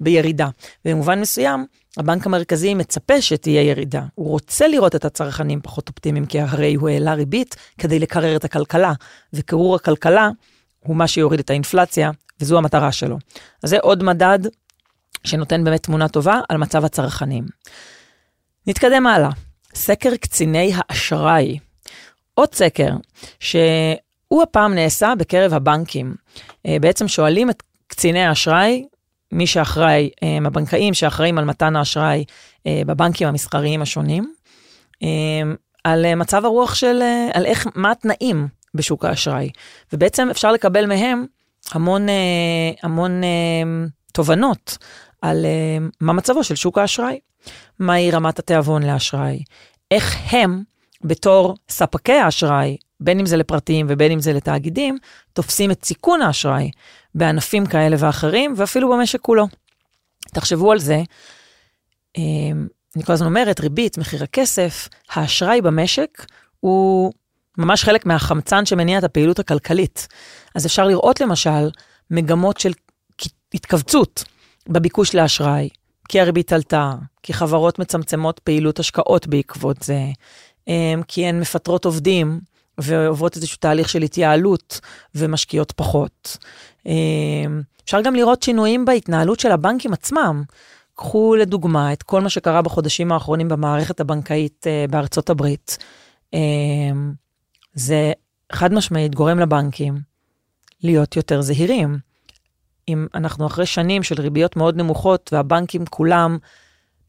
בירידה. 0.00 0.48
במובן 0.84 1.20
מסוים, 1.20 1.66
הבנק 1.96 2.26
המרכזי 2.26 2.74
מצפה 2.74 3.22
שתהיה 3.22 3.62
ירידה. 3.62 4.02
הוא 4.14 4.28
רוצה 4.28 4.68
לראות 4.68 4.94
את 4.94 5.04
הצרכנים 5.04 5.60
פחות 5.62 5.88
אופטימיים, 5.88 6.26
כי 6.26 6.40
הרי 6.40 6.74
הוא 6.74 6.88
העלה 6.88 7.14
ריבית 7.14 7.56
כדי 7.78 7.98
לקרר 7.98 8.36
את 8.36 8.44
הכלכלה, 8.44 8.92
וקירור 9.32 9.74
הכלכלה 9.74 10.30
הוא 10.80 10.96
מה 10.96 11.08
שיוריד 11.08 11.40
את 11.40 11.50
האינפלציה, 11.50 12.10
וזו 12.40 12.58
המטרה 12.58 12.92
שלו. 12.92 13.18
אז 13.62 13.70
זה 13.70 13.78
עוד 13.80 14.02
מדד 14.02 14.38
שנותן 15.24 15.64
באמת 15.64 15.82
תמונה 15.82 16.08
טובה 16.08 16.40
על 16.48 16.56
מצב 16.56 16.84
הצרכנים. 16.84 17.44
נתקדם 18.66 19.06
הלאה. 19.06 19.30
סקר 19.74 20.16
קציני 20.16 20.72
האשראי. 20.74 21.58
עוד 22.34 22.54
סקר, 22.54 22.90
שהוא 23.40 24.42
הפעם 24.42 24.74
נעשה 24.74 25.12
בקרב 25.18 25.54
הבנקים. 25.54 26.14
אה, 26.66 26.76
בעצם 26.80 27.08
שואלים 27.08 27.50
את 27.50 27.62
קציני 27.86 28.24
האשראי 28.24 28.84
מי 29.32 29.46
שאחראי, 29.46 30.10
אה, 30.22 30.38
הבנקאים 30.46 30.94
שאחראים 30.94 31.38
על 31.38 31.44
מתן 31.44 31.76
האשראי 31.76 32.24
אה, 32.66 32.82
בבנקים 32.86 33.28
המסחריים 33.28 33.82
השונים, 33.82 34.32
אה, 35.02 35.08
על 35.84 36.14
מצב 36.14 36.44
הרוח 36.44 36.74
של, 36.74 37.02
על 37.32 37.46
איך, 37.46 37.66
מה 37.74 37.90
התנאים 37.90 38.48
בשוק 38.74 39.04
האשראי. 39.04 39.50
ובעצם 39.92 40.28
אפשר 40.30 40.52
לקבל 40.52 40.86
מהם 40.86 41.26
המון, 41.72 42.06
המון 42.82 43.22
תובנות 44.12 44.78
על 45.22 45.46
מה 46.00 46.12
מצבו 46.12 46.44
של 46.44 46.54
שוק 46.54 46.78
האשראי, 46.78 47.18
מהי 47.78 48.10
רמת 48.10 48.38
התיאבון 48.38 48.82
לאשראי, 48.82 49.42
איך 49.90 50.16
הם 50.30 50.62
בתור 51.04 51.56
ספקי 51.68 52.12
האשראי, 52.12 52.76
בין 53.00 53.20
אם 53.20 53.26
זה 53.26 53.36
לפרטיים 53.36 53.86
ובין 53.88 54.12
אם 54.12 54.20
זה 54.20 54.32
לתאגידים, 54.32 54.98
תופסים 55.32 55.70
את 55.70 55.84
סיכון 55.84 56.22
האשראי 56.22 56.70
בענפים 57.14 57.66
כאלה 57.66 57.96
ואחרים, 57.98 58.54
ואפילו 58.56 58.92
במשק 58.92 59.20
כולו. 59.20 59.46
תחשבו 60.34 60.72
על 60.72 60.78
זה, 60.78 61.02
אמ, 62.18 62.66
אני 62.96 63.04
כל 63.04 63.12
הזמן 63.12 63.26
אומרת, 63.26 63.60
ריבית, 63.60 63.98
מחיר 63.98 64.24
הכסף, 64.24 64.88
האשראי 65.10 65.60
במשק 65.60 66.26
הוא 66.60 67.12
ממש 67.58 67.84
חלק 67.84 68.06
מהחמצן 68.06 68.66
שמניע 68.66 68.98
את 68.98 69.04
הפעילות 69.04 69.38
הכלכלית. 69.38 70.08
אז 70.54 70.66
אפשר 70.66 70.86
לראות 70.86 71.20
למשל 71.20 71.70
מגמות 72.10 72.60
של 72.60 72.72
התכווצות 73.54 74.24
בביקוש 74.68 75.14
לאשראי, 75.14 75.68
כי 76.08 76.20
הריבית 76.20 76.52
עלתה, 76.52 76.92
כי 77.22 77.32
חברות 77.32 77.78
מצמצמות 77.78 78.38
פעילות 78.38 78.78
השקעות 78.78 79.26
בעקבות 79.26 79.82
זה, 79.82 80.00
אמ, 80.68 81.02
כי 81.08 81.26
הן 81.26 81.40
מפטרות 81.40 81.84
עובדים 81.84 82.40
ועוברות 82.82 83.36
איזשהו 83.36 83.58
תהליך 83.60 83.88
של 83.88 84.02
התייעלות 84.02 84.80
ומשקיעות 85.14 85.72
פחות. 85.72 86.36
אמ, 86.86 87.62
אפשר 87.84 88.00
גם 88.00 88.14
לראות 88.14 88.42
שינויים 88.42 88.84
בהתנהלות 88.84 89.40
של 89.40 89.52
הבנקים 89.52 89.92
עצמם. 89.92 90.42
קחו 90.94 91.34
לדוגמה 91.34 91.92
את 91.92 92.02
כל 92.02 92.20
מה 92.20 92.28
שקרה 92.28 92.62
בחודשים 92.62 93.12
האחרונים 93.12 93.48
במערכת 93.48 94.00
הבנקאית 94.00 94.66
אה, 94.66 94.84
בארצות 94.90 95.30
הברית. 95.30 95.78
אמ, 96.34 97.12
זה 97.74 98.12
חד 98.52 98.72
משמעית 98.72 99.14
גורם 99.14 99.38
לבנקים 99.38 100.00
להיות 100.82 101.16
יותר 101.16 101.40
זהירים. 101.40 101.98
אם 102.88 103.06
אנחנו 103.14 103.46
אחרי 103.46 103.66
שנים 103.66 104.02
של 104.02 104.20
ריביות 104.20 104.56
מאוד 104.56 104.76
נמוכות 104.76 105.30
והבנקים 105.32 105.86
כולם 105.86 106.38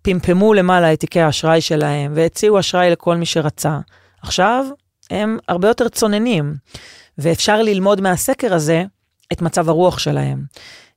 פמפמו 0.02 0.54
למעלה 0.54 0.94
את 0.94 1.00
תיקי 1.00 1.22
האשראי 1.22 1.62
שלהם 1.62 2.12
והציעו 2.16 2.60
אשראי 2.60 2.90
לכל 2.90 3.16
מי 3.16 3.26
שרצה, 3.26 3.80
עכשיו 4.22 4.66
הם 5.12 5.38
הרבה 5.48 5.68
יותר 5.68 5.90
צוננים, 5.90 6.56
ואפשר 7.18 7.62
ללמוד 7.62 8.02
מהסקר 8.02 8.54
הזה 8.54 8.84
את 9.34 9.42
מצב 9.42 9.70
הרוח 9.70 10.00
שלהם. 10.00 10.44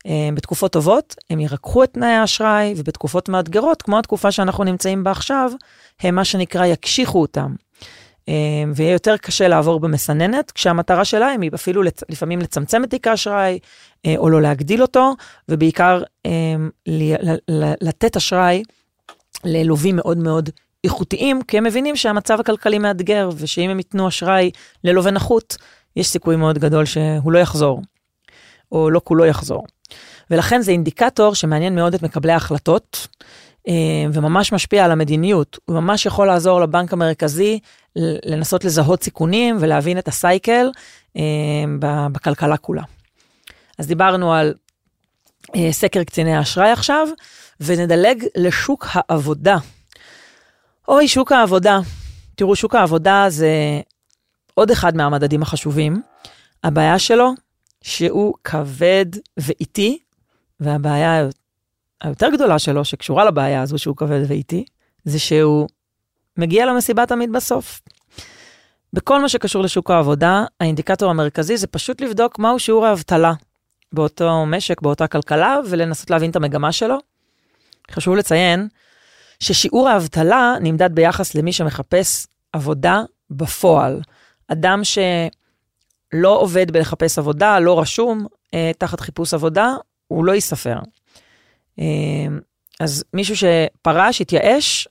אה, 0.06 0.28
בתקופות 0.34 0.72
טובות 0.72 1.14
הם 1.30 1.40
ירככו 1.40 1.84
את 1.84 1.92
תנאי 1.92 2.08
האשראי, 2.08 2.74
ובתקופות 2.76 3.28
מאתגרות, 3.28 3.82
כמו 3.82 3.98
התקופה 3.98 4.32
שאנחנו 4.32 4.64
נמצאים 4.64 5.04
בה 5.04 5.10
עכשיו, 5.10 5.52
הם 6.00 6.14
מה 6.14 6.24
שנקרא 6.24 6.66
יקשיחו 6.66 7.20
אותם. 7.20 7.54
אה, 8.28 8.34
ויהיה 8.74 8.92
יותר 8.92 9.16
קשה 9.16 9.48
לעבור 9.48 9.80
במסננת, 9.80 10.50
כשהמטרה 10.50 11.04
שלהם 11.04 11.40
היא 11.40 11.50
אפילו 11.54 11.82
לצ... 11.82 12.00
לפעמים 12.08 12.40
לצמצם 12.40 12.84
את 12.84 12.90
תיק 12.90 13.06
האשראי, 13.06 13.58
אה, 14.06 14.14
או 14.16 14.30
לא 14.30 14.42
להגדיל 14.42 14.82
אותו, 14.82 15.14
ובעיקר 15.48 16.02
לתת 17.80 18.16
אשראי 18.16 18.62
ללווים 19.44 19.96
מאוד 19.96 20.18
מאוד 20.18 20.50
איכותיים, 20.84 21.42
כי 21.42 21.58
הם 21.58 21.64
מבינים 21.64 21.96
שהמצב 21.96 22.40
הכלכלי 22.40 22.78
מאתגר, 22.78 23.28
ושאם 23.36 23.70
הם 23.70 23.78
ייתנו 23.78 24.08
אשראי 24.08 24.50
ללווה 24.84 25.10
נחות, 25.10 25.56
יש 25.96 26.08
סיכוי 26.08 26.36
מאוד 26.36 26.58
גדול 26.58 26.84
שהוא 26.84 27.32
לא 27.32 27.38
יחזור, 27.38 27.82
או 28.72 28.90
לא 28.90 29.00
כולו 29.04 29.26
יחזור. 29.26 29.64
ולכן 30.30 30.62
זה 30.62 30.72
אינדיקטור 30.72 31.34
שמעניין 31.34 31.74
מאוד 31.74 31.94
את 31.94 32.02
מקבלי 32.02 32.32
ההחלטות, 32.32 33.08
אה, 33.68 33.74
וממש 34.12 34.52
משפיע 34.52 34.84
על 34.84 34.90
המדיניות. 34.90 35.58
הוא 35.64 35.76
ממש 35.76 36.06
יכול 36.06 36.26
לעזור 36.26 36.60
לבנק 36.60 36.92
המרכזי 36.92 37.58
לנסות 38.24 38.64
לזהות 38.64 39.02
סיכונים 39.02 39.56
ולהבין 39.60 39.98
את 39.98 40.08
הסייקל 40.08 40.70
אה, 41.16 41.22
בכלכלה 42.12 42.56
כולה. 42.56 42.82
אז 43.78 43.86
דיברנו 43.86 44.34
על 44.34 44.54
אה, 45.56 45.72
סקר 45.72 46.04
קציני 46.04 46.34
האשראי 46.34 46.70
עכשיו, 46.70 47.08
ונדלג 47.60 48.24
לשוק 48.36 48.86
העבודה. 48.92 49.56
אוי, 50.88 51.08
שוק 51.08 51.32
העבודה. 51.32 51.80
תראו, 52.34 52.56
שוק 52.56 52.74
העבודה 52.74 53.26
זה 53.28 53.80
עוד 54.54 54.70
אחד 54.70 54.96
מהמדדים 54.96 55.42
החשובים. 55.42 56.02
הבעיה 56.64 56.98
שלו, 56.98 57.32
שהוא 57.82 58.34
כבד 58.44 59.06
ואיטי, 59.36 59.98
והבעיה 60.60 61.28
היותר 62.00 62.30
גדולה 62.30 62.58
שלו, 62.58 62.84
שקשורה 62.84 63.24
לבעיה 63.24 63.62
הזו 63.62 63.78
שהוא 63.78 63.96
כבד 63.96 64.20
ואיטי, 64.28 64.64
זה 65.04 65.18
שהוא 65.18 65.68
מגיע 66.36 66.66
למסיבה 66.66 67.06
תמיד 67.06 67.32
בסוף. 67.32 67.80
בכל 68.92 69.20
מה 69.20 69.28
שקשור 69.28 69.62
לשוק 69.62 69.90
העבודה, 69.90 70.44
האינדיקטור 70.60 71.10
המרכזי 71.10 71.56
זה 71.56 71.66
פשוט 71.66 72.00
לבדוק 72.00 72.38
מהו 72.38 72.58
שיעור 72.58 72.86
האבטלה 72.86 73.32
באותו 73.92 74.46
משק, 74.46 74.82
באותה 74.82 75.06
כלכלה, 75.06 75.56
ולנסות 75.70 76.10
להבין 76.10 76.30
את 76.30 76.36
המגמה 76.36 76.72
שלו. 76.72 76.98
חשוב 77.90 78.14
לציין 78.14 78.68
ששיעור 79.44 79.88
האבטלה 79.88 80.54
נמדד 80.60 80.94
ביחס 80.94 81.34
למי 81.34 81.52
שמחפש 81.52 82.26
עבודה 82.52 83.02
בפועל. 83.30 84.00
אדם 84.48 84.80
שלא 84.84 86.38
עובד 86.38 86.70
בלחפש 86.70 87.18
עבודה, 87.18 87.60
לא 87.60 87.80
רשום 87.80 88.26
אה, 88.54 88.70
תחת 88.78 89.00
חיפוש 89.00 89.34
עבודה, 89.34 89.74
הוא 90.08 90.24
לא 90.24 90.32
ייספר. 90.32 90.78
אה, 91.78 91.84
אז 92.80 93.04
מישהו 93.12 93.36
שפרש, 93.36 94.20
התייאש, 94.20 94.88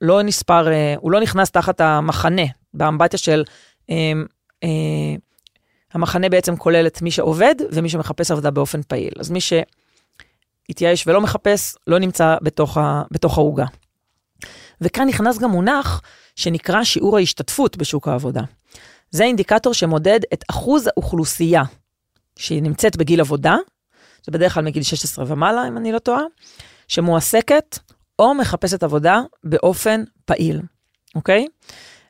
לא 0.00 0.22
נספר, 0.22 0.68
אה, 0.72 0.94
הוא 1.00 1.12
לא 1.12 1.20
נכנס 1.20 1.50
תחת 1.50 1.80
המחנה, 1.80 2.42
באמבטיה 2.74 3.18
של... 3.18 3.44
אה, 3.90 4.12
אה, 4.64 5.14
המחנה 5.92 6.28
בעצם 6.28 6.56
כולל 6.56 6.86
את 6.86 7.02
מי 7.02 7.10
שעובד 7.10 7.54
ומי 7.72 7.88
שמחפש 7.88 8.30
עבודה 8.30 8.50
באופן 8.50 8.82
פעיל. 8.82 9.12
אז 9.18 9.30
מי 9.30 9.38
שהתייאש 9.40 11.06
ולא 11.06 11.20
מחפש, 11.20 11.76
לא 11.86 11.98
נמצא 11.98 12.36
בתוך 13.10 13.38
העוגה. 13.38 13.64
וכאן 14.80 15.08
נכנס 15.08 15.38
גם 15.38 15.50
מונח 15.50 16.02
שנקרא 16.36 16.84
שיעור 16.84 17.16
ההשתתפות 17.16 17.76
בשוק 17.76 18.08
העבודה. 18.08 18.42
זה 19.10 19.24
אינדיקטור 19.24 19.74
שמודד 19.74 20.20
את 20.32 20.44
אחוז 20.50 20.86
האוכלוסייה 20.86 21.62
שהיא 22.38 22.62
נמצאת 22.62 22.96
בגיל 22.96 23.20
עבודה, 23.20 23.56
זה 24.24 24.32
בדרך 24.32 24.54
כלל 24.54 24.64
מגיל 24.64 24.82
16 24.82 25.24
ומעלה, 25.28 25.68
אם 25.68 25.76
אני 25.76 25.92
לא 25.92 25.98
טועה, 25.98 26.22
שמועסקת 26.88 27.78
או 28.18 28.34
מחפשת 28.34 28.82
עבודה 28.82 29.20
באופן 29.44 30.04
פעיל, 30.24 30.60
אוקיי? 31.14 31.46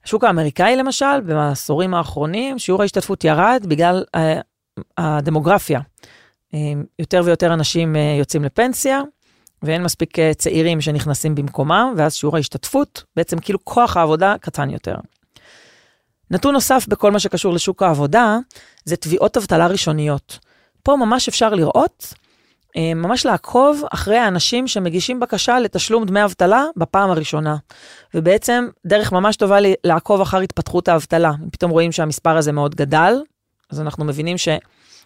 השוק 0.04 0.25
האמריקאי 0.25 0.76
למשל, 0.76 1.20
בעשורים 1.20 1.94
האחרונים, 1.94 2.58
שיעור 2.58 2.82
ההשתתפות 2.82 3.25
ירד 3.25 3.66
בגלל 3.68 4.04
אה, 4.14 4.40
הדמוגרפיה. 4.99 5.80
אה, 6.54 6.58
יותר 6.99 7.23
ויותר 7.25 7.54
אנשים 7.54 7.96
אה, 7.96 8.16
יוצאים 8.18 8.44
לפנסיה, 8.44 9.00
ואין 9.62 9.82
מספיק 9.82 10.18
אה, 10.18 10.34
צעירים 10.34 10.80
שנכנסים 10.80 11.34
במקומם, 11.34 11.94
ואז 11.96 12.14
שיעור 12.14 12.36
ההשתתפות, 12.36 13.04
בעצם 13.16 13.38
כאילו 13.38 13.64
כוח 13.64 13.96
העבודה 13.96 14.34
קטן 14.40 14.70
יותר. 14.70 14.96
נתון 16.30 16.54
נוסף 16.54 16.86
בכל 16.88 17.10
מה 17.10 17.18
שקשור 17.18 17.54
לשוק 17.54 17.82
העבודה, 17.82 18.38
זה 18.84 18.96
תביעות 18.96 19.36
אבטלה 19.36 19.66
ראשוניות. 19.66 20.38
פה 20.82 20.96
ממש 20.96 21.28
אפשר 21.28 21.54
לראות, 21.54 22.14
אה, 22.76 22.94
ממש 22.94 23.26
לעקוב 23.26 23.82
אחרי 23.90 24.16
האנשים 24.16 24.66
שמגישים 24.66 25.20
בקשה 25.20 25.58
לתשלום 25.58 26.06
דמי 26.06 26.25
אבטלה 26.25 26.64
בפעם 26.76 27.10
הראשונה. 27.10 27.56
ובעצם 28.14 28.68
דרך 28.86 29.12
ממש 29.12 29.36
טובה 29.36 29.56
לעקוב 29.84 30.20
אחר 30.20 30.38
התפתחות 30.38 30.88
האבטלה. 30.88 31.32
אם 31.44 31.50
פתאום 31.50 31.70
רואים 31.70 31.92
שהמספר 31.92 32.36
הזה 32.36 32.52
מאוד 32.52 32.75
גדל, 32.75 33.14
אז 33.70 33.80
אנחנו 33.80 34.04
מבינים 34.04 34.38
ש... 34.38 34.48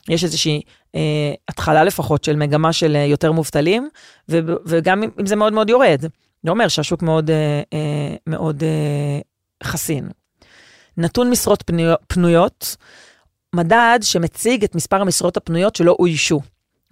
יש 0.09 0.25
איזושהי 0.25 0.63
אה, 0.95 1.33
התחלה 1.49 1.85
לפחות 1.85 2.25
של 2.25 2.37
מגמה 2.37 2.73
של 2.73 2.97
אה, 2.97 3.05
יותר 3.05 3.33
מובטלים, 3.33 3.89
ו, 4.29 4.39
וגם 4.67 5.03
אם 5.03 5.27
זה 5.27 5.37
מאוד 5.37 5.53
מאוד 5.53 5.71
יורד, 5.71 6.01
זה 6.43 6.51
אומר 6.51 6.69
שהשוק 6.69 7.03
מאוד, 7.03 7.31
אה, 7.31 7.63
אה, 7.73 8.17
מאוד 8.27 8.63
אה, 8.63 9.21
חסין. 9.65 10.09
נתון 10.97 11.31
משרות 11.31 11.63
פנויות, 11.67 12.01
פנויות, 12.07 12.77
מדד 13.55 13.99
שמציג 14.03 14.65
את 14.65 14.75
מספר 14.75 15.01
המשרות 15.01 15.37
הפנויות 15.37 15.77
שלא 15.77 15.97
אוישו, 15.99 16.41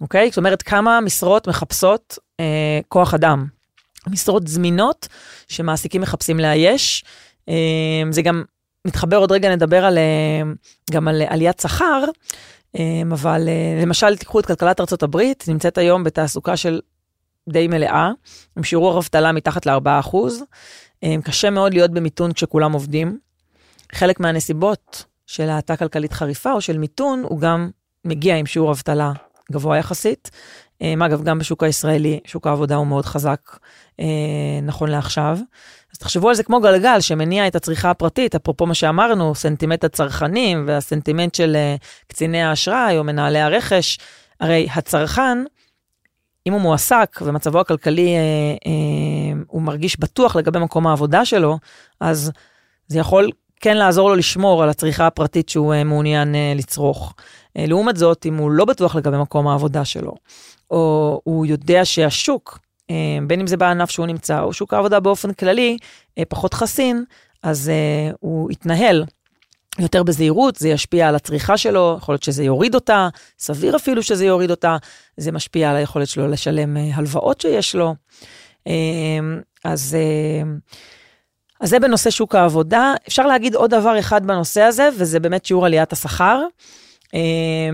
אוקיי? 0.01 0.29
זאת 0.29 0.37
אומרת, 0.37 0.61
כמה 0.61 1.01
משרות 1.01 1.47
מחפשות 1.47 2.17
אה, 2.39 2.79
כוח 2.87 3.13
אדם. 3.13 3.45
משרות 4.07 4.47
זמינות 4.47 5.07
שמעסיקים 5.47 6.01
מחפשים 6.01 6.39
לאייש. 6.39 7.03
אה, 7.49 8.03
זה 8.09 8.21
גם 8.21 8.43
מתחבר 8.87 9.17
עוד 9.17 9.31
רגע, 9.31 9.55
נדבר 9.55 9.85
על, 9.85 9.97
אה, 9.97 10.41
גם 10.91 11.07
על 11.07 11.21
עליית 11.27 11.59
שכר. 11.59 12.03
אמ, 12.75 13.11
אבל 13.13 13.47
אה, 13.47 13.81
למשל, 13.81 14.17
תיקחו 14.17 14.39
את 14.39 14.45
כלכלת 14.45 15.03
הברית, 15.03 15.45
נמצאת 15.47 15.77
היום 15.77 16.03
בתעסוקה 16.03 16.57
של 16.57 16.79
די 17.49 17.67
מלאה, 17.67 18.11
עם 18.57 18.63
שיעור 18.63 18.99
אבטלה 18.99 19.31
מתחת 19.31 19.65
ל-4%. 19.65 20.15
אמ, 21.03 21.21
קשה 21.23 21.49
מאוד 21.49 21.73
להיות 21.73 21.91
במיתון 21.91 22.33
כשכולם 22.33 22.71
עובדים. 22.71 23.19
חלק 23.91 24.19
מהנסיבות 24.19 25.05
של 25.27 25.49
האטה 25.49 25.77
כלכלית 25.77 26.13
חריפה 26.13 26.51
או 26.51 26.61
של 26.61 26.77
מיתון, 26.77 27.23
הוא 27.29 27.39
גם 27.39 27.69
מגיע 28.05 28.35
עם 28.35 28.45
שיעור 28.45 28.71
אבטלה 28.71 29.11
גבוה 29.51 29.77
יחסית. 29.77 30.31
אמ, 30.81 31.03
אגב, 31.03 31.23
גם 31.23 31.39
בשוק 31.39 31.63
הישראלי, 31.63 32.19
שוק 32.25 32.47
העבודה 32.47 32.75
הוא 32.75 32.87
מאוד 32.87 33.05
חזק 33.05 33.57
אה, 33.99 34.05
נכון 34.63 34.89
לעכשיו. 34.89 35.37
אז 35.93 35.97
תחשבו 35.97 36.29
על 36.29 36.35
זה 36.35 36.43
כמו 36.43 36.59
גלגל 36.61 37.01
שמניע 37.01 37.47
את 37.47 37.55
הצריכה 37.55 37.89
הפרטית, 37.89 38.35
אפרופו 38.35 38.65
מה 38.65 38.73
שאמרנו, 38.73 39.35
סנטימנט 39.35 39.83
הצרכנים 39.83 40.65
והסנטימנט 40.67 41.35
של 41.35 41.55
uh, 41.55 41.83
קציני 42.07 42.41
האשראי 42.41 42.97
או 42.97 43.03
מנהלי 43.03 43.39
הרכש. 43.39 43.97
הרי 44.39 44.67
הצרכן, 44.75 45.37
אם 46.47 46.53
הוא 46.53 46.61
מועסק 46.61 47.19
ומצבו 47.21 47.59
הכלכלי, 47.59 48.15
uh, 48.15 48.63
uh, 48.63 49.43
הוא 49.47 49.61
מרגיש 49.61 49.99
בטוח 49.99 50.35
לגבי 50.35 50.59
מקום 50.59 50.87
העבודה 50.87 51.25
שלו, 51.25 51.57
אז 51.99 52.31
זה 52.87 52.99
יכול 52.99 53.29
כן 53.61 53.77
לעזור 53.77 54.09
לו 54.09 54.15
לשמור 54.15 54.63
על 54.63 54.69
הצריכה 54.69 55.07
הפרטית 55.07 55.49
שהוא 55.49 55.73
uh, 55.73 55.83
מעוניין 55.83 56.35
uh, 56.35 56.57
לצרוך. 56.57 57.13
Uh, 57.17 57.61
לעומת 57.67 57.97
זאת, 57.97 58.25
אם 58.25 58.37
הוא 58.37 58.51
לא 58.51 58.65
בטוח 58.65 58.95
לגבי 58.95 59.17
מקום 59.17 59.47
העבודה 59.47 59.85
שלו, 59.85 60.13
או 60.71 61.21
הוא 61.23 61.45
יודע 61.45 61.85
שהשוק 61.85 62.59
בין 63.27 63.39
אם 63.39 63.47
זה 63.47 63.57
בענף 63.57 63.89
שהוא 63.89 64.05
נמצא, 64.05 64.41
או 64.41 64.53
שוק 64.53 64.73
העבודה 64.73 64.99
באופן 64.99 65.33
כללי, 65.33 65.77
אה, 66.17 66.23
פחות 66.29 66.53
חסין, 66.53 67.03
אז 67.43 67.69
אה, 67.69 68.11
הוא 68.19 68.51
יתנהל 68.51 69.05
יותר 69.79 70.03
בזהירות, 70.03 70.55
זה 70.55 70.69
ישפיע 70.69 71.07
על 71.07 71.15
הצריכה 71.15 71.57
שלו, 71.57 71.95
יכול 71.97 72.13
להיות 72.13 72.23
שזה 72.23 72.43
יוריד 72.43 72.75
אותה, 72.75 73.09
סביר 73.39 73.75
אפילו 73.75 74.03
שזה 74.03 74.25
יוריד 74.25 74.51
אותה, 74.51 74.77
זה 75.17 75.31
משפיע 75.31 75.69
על 75.69 75.75
היכולת 75.75 76.07
שלו 76.07 76.27
לשלם 76.27 76.77
הלוואות 76.93 77.41
שיש 77.41 77.75
לו. 77.75 77.95
אז, 79.63 79.97
אז 81.61 81.69
זה 81.69 81.79
בנושא 81.79 82.09
שוק 82.09 82.35
העבודה. 82.35 82.93
אפשר 83.07 83.27
להגיד 83.27 83.55
עוד 83.55 83.71
דבר 83.71 83.99
אחד 83.99 84.25
בנושא 84.25 84.61
הזה, 84.61 84.89
וזה 84.97 85.19
באמת 85.19 85.45
שיעור 85.45 85.65
עליית 85.65 85.93
השכר. 85.93 86.41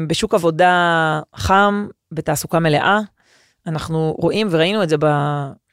בשוק 0.07 0.33
עבודה 0.33 1.19
חם, 1.35 1.87
בתעסוקה 2.11 2.59
מלאה, 2.59 2.99
אנחנו 3.67 4.15
רואים 4.17 4.47
וראינו 4.51 4.83
את 4.83 4.89
זה 4.89 4.95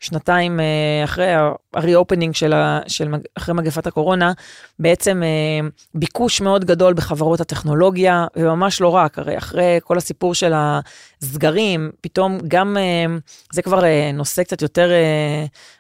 שנתיים 0.00 0.60
אה, 0.60 1.04
אחרי 1.04 1.32
ה-reopening 1.34 2.32
של, 2.32 2.52
ה, 2.52 2.80
של 2.86 3.14
אחרי 3.34 3.54
מגפת 3.54 3.86
הקורונה, 3.86 4.32
בעצם 4.78 5.22
אה, 5.22 5.68
ביקוש 5.94 6.40
מאוד 6.40 6.64
גדול 6.64 6.94
בחברות 6.94 7.40
הטכנולוגיה, 7.40 8.26
וממש 8.36 8.80
לא 8.80 8.88
רק, 8.88 9.18
הרי 9.18 9.38
אחרי 9.38 9.78
כל 9.84 9.98
הסיפור 9.98 10.34
של 10.34 10.52
הסגרים, 10.54 11.90
פתאום 12.00 12.38
גם, 12.48 12.76
אה, 12.76 13.16
זה 13.52 13.62
כבר 13.62 13.82
נושא 14.14 14.42
קצת 14.42 14.62
יותר, 14.62 14.90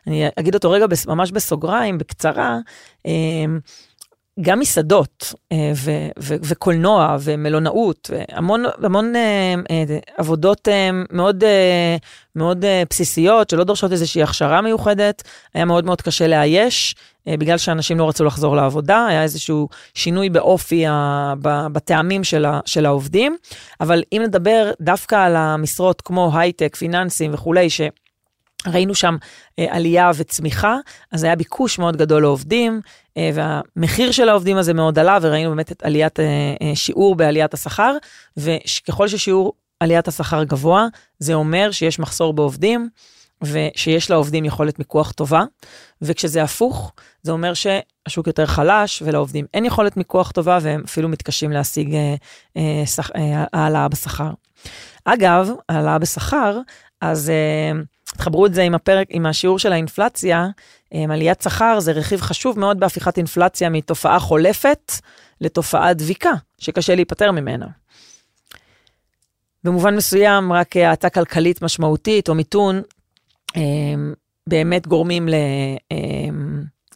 אני 0.06 0.28
אגיד 0.36 0.54
אותו 0.54 0.70
רגע 0.70 0.86
ממש 1.06 1.32
בסוגריים, 1.32 1.98
בקצרה, 1.98 2.58
גם 4.40 4.60
מסעדות 4.60 5.34
אה, 5.52 5.72
ו- 5.76 6.08
ו- 6.18 6.36
וקולנוע 6.42 7.16
ומלונאות, 7.20 8.10
המון, 8.28 8.64
המון 8.82 9.16
אה, 9.16 9.54
אה, 9.70 9.98
עבודות 10.16 10.68
מאוד, 11.12 11.44
מאוד 12.36 12.64
בסיסיות 12.90 13.50
שלא 13.50 13.64
דורשות 13.64 13.92
איזושהי 13.92 14.22
הכשרה 14.22 14.60
מיוחדת, 14.60 15.22
היה 15.54 15.64
מאוד 15.64 15.84
מאוד 15.84 16.02
קשה 16.02 16.26
לאייש, 16.26 16.94
בגלל 17.28 17.58
שאנשים 17.58 17.98
לא 17.98 18.08
רצו 18.08 18.24
לחזור 18.24 18.56
לעבודה, 18.56 19.06
היה 19.06 19.22
איזשהו 19.22 19.68
שינוי 19.94 20.28
באופי, 20.28 20.84
בטעמים 21.42 22.24
של, 22.24 22.44
ה- 22.44 22.60
של 22.64 22.86
העובדים, 22.86 23.36
אבל 23.80 24.02
אם 24.12 24.22
נדבר 24.24 24.70
דווקא 24.80 25.14
על 25.26 25.36
המשרות 25.36 26.00
כמו 26.00 26.30
הייטק, 26.38 26.76
פיננסים 26.76 27.34
וכולי, 27.34 27.70
ש... 27.70 27.80
ראינו 28.66 28.94
שם 28.94 29.16
אה, 29.58 29.66
עלייה 29.70 30.10
וצמיחה, 30.16 30.76
אז 31.12 31.24
היה 31.24 31.36
ביקוש 31.36 31.78
מאוד 31.78 31.96
גדול 31.96 32.22
לעובדים, 32.22 32.80
והמחיר 33.16 34.10
של 34.10 34.28
העובדים 34.28 34.56
הזה 34.56 34.74
מאוד 34.74 34.98
עלה, 34.98 35.18
וראינו 35.22 35.50
באמת 35.50 35.72
את 35.72 35.82
עליית, 35.82 36.20
אה, 36.20 36.24
אה, 36.62 36.76
שיעור 36.76 37.14
בעליית 37.14 37.54
השכר, 37.54 37.96
וככל 38.36 39.08
ששיעור 39.08 39.52
עליית 39.80 40.08
השכר 40.08 40.44
גבוה, 40.44 40.86
זה 41.18 41.34
אומר 41.34 41.70
שיש 41.70 41.98
מחסור 41.98 42.32
בעובדים, 42.32 42.88
ושיש 43.42 44.10
לעובדים 44.10 44.44
יכולת 44.44 44.78
מיקוח 44.78 45.12
טובה, 45.12 45.42
וכשזה 46.02 46.42
הפוך, 46.42 46.92
זה 47.22 47.32
אומר 47.32 47.52
שהשוק 47.54 48.26
יותר 48.26 48.46
חלש, 48.46 49.02
ולעובדים 49.06 49.46
אין 49.54 49.64
יכולת 49.64 49.96
מיקוח 49.96 50.30
טובה, 50.30 50.58
והם 50.62 50.82
אפילו 50.84 51.08
מתקשים 51.08 51.52
להשיג 51.52 51.94
אה, 51.94 52.14
אה, 52.56 52.86
שח, 52.86 53.10
אה, 53.54 53.88
בשכר. 53.88 54.30
אגב, 55.04 55.50
העלאה 55.68 55.98
בשכר, 55.98 56.58
אז... 57.00 57.30
אה, 57.30 57.80
תחברו 58.16 58.46
את 58.46 58.54
זה 58.54 58.62
עם 58.62 58.74
הפרק, 58.74 59.06
עם 59.10 59.26
השיעור 59.26 59.58
של 59.58 59.72
האינפלציה, 59.72 60.46
אה, 60.94 61.04
עליית 61.10 61.42
שכר 61.42 61.80
זה 61.80 61.92
רכיב 61.92 62.20
חשוב 62.20 62.58
מאוד 62.58 62.80
בהפיכת 62.80 63.16
אינפלציה 63.16 63.68
מתופעה 63.68 64.18
חולפת 64.18 64.92
לתופעה 65.40 65.94
דביקה, 65.94 66.32
שקשה 66.58 66.94
להיפטר 66.94 67.30
ממנה. 67.30 67.66
במובן 69.64 69.96
מסוים, 69.96 70.52
רק 70.52 70.76
האטה 70.76 71.10
כלכלית 71.10 71.62
משמעותית 71.62 72.28
או 72.28 72.34
מיתון, 72.34 72.82
אה, 73.56 73.62
באמת 74.46 74.86
גורמים 74.86 75.28
ל... 75.28 75.34
אה, 75.92 75.96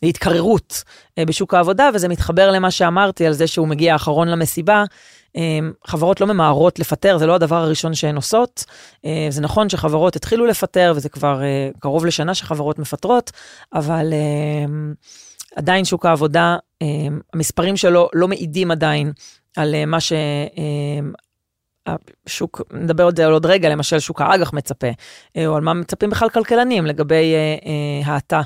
להתקררות 0.02 0.82
בשוק 1.20 1.54
העבודה, 1.54 1.90
וזה 1.94 2.08
מתחבר 2.08 2.50
למה 2.50 2.70
שאמרתי 2.70 3.26
על 3.26 3.32
זה 3.32 3.46
שהוא 3.46 3.68
מגיע 3.68 3.92
האחרון 3.92 4.28
למסיבה, 4.28 4.84
חברות 5.86 6.20
לא 6.20 6.26
ממהרות 6.26 6.78
לפטר, 6.78 7.18
זה 7.18 7.26
לא 7.26 7.34
הדבר 7.34 7.56
הראשון 7.56 7.94
שהן 7.94 8.16
עושות. 8.16 8.64
אה, 9.04 9.26
זה 9.30 9.40
נכון 9.40 9.68
שחברות 9.68 10.16
התחילו 10.16 10.46
לפטר, 10.46 10.92
וזה 10.96 11.08
כבר 11.08 11.42
אה, 11.42 11.70
קרוב 11.78 12.06
לשנה 12.06 12.34
שחברות 12.34 12.78
מפטרות, 12.78 13.32
אבל 13.74 14.12
אמ, 14.12 14.94
עדיין 15.56 15.84
שוק 15.84 16.06
העבודה, 16.06 16.56
אמ, 16.82 17.20
המספרים 17.34 17.76
שלו 17.76 18.08
לא 18.12 18.28
מעידים 18.28 18.70
עדיין 18.70 19.12
על 19.56 19.74
אה, 19.74 19.86
מה 19.86 20.00
ש... 20.00 20.12
השוק, 22.26 22.62
נדבר 22.72 23.08
על 23.24 23.32
עוד 23.32 23.46
רגע, 23.46 23.68
למשל 23.68 23.98
שוק 23.98 24.20
האג"ח 24.20 24.52
מצפה, 24.52 24.86
או 25.46 25.56
על 25.56 25.62
מה 25.62 25.74
מצפים 25.74 26.10
בכלל 26.10 26.28
כלכלנים 26.28 26.86
לגבי 26.86 27.34
האטה 28.04 28.40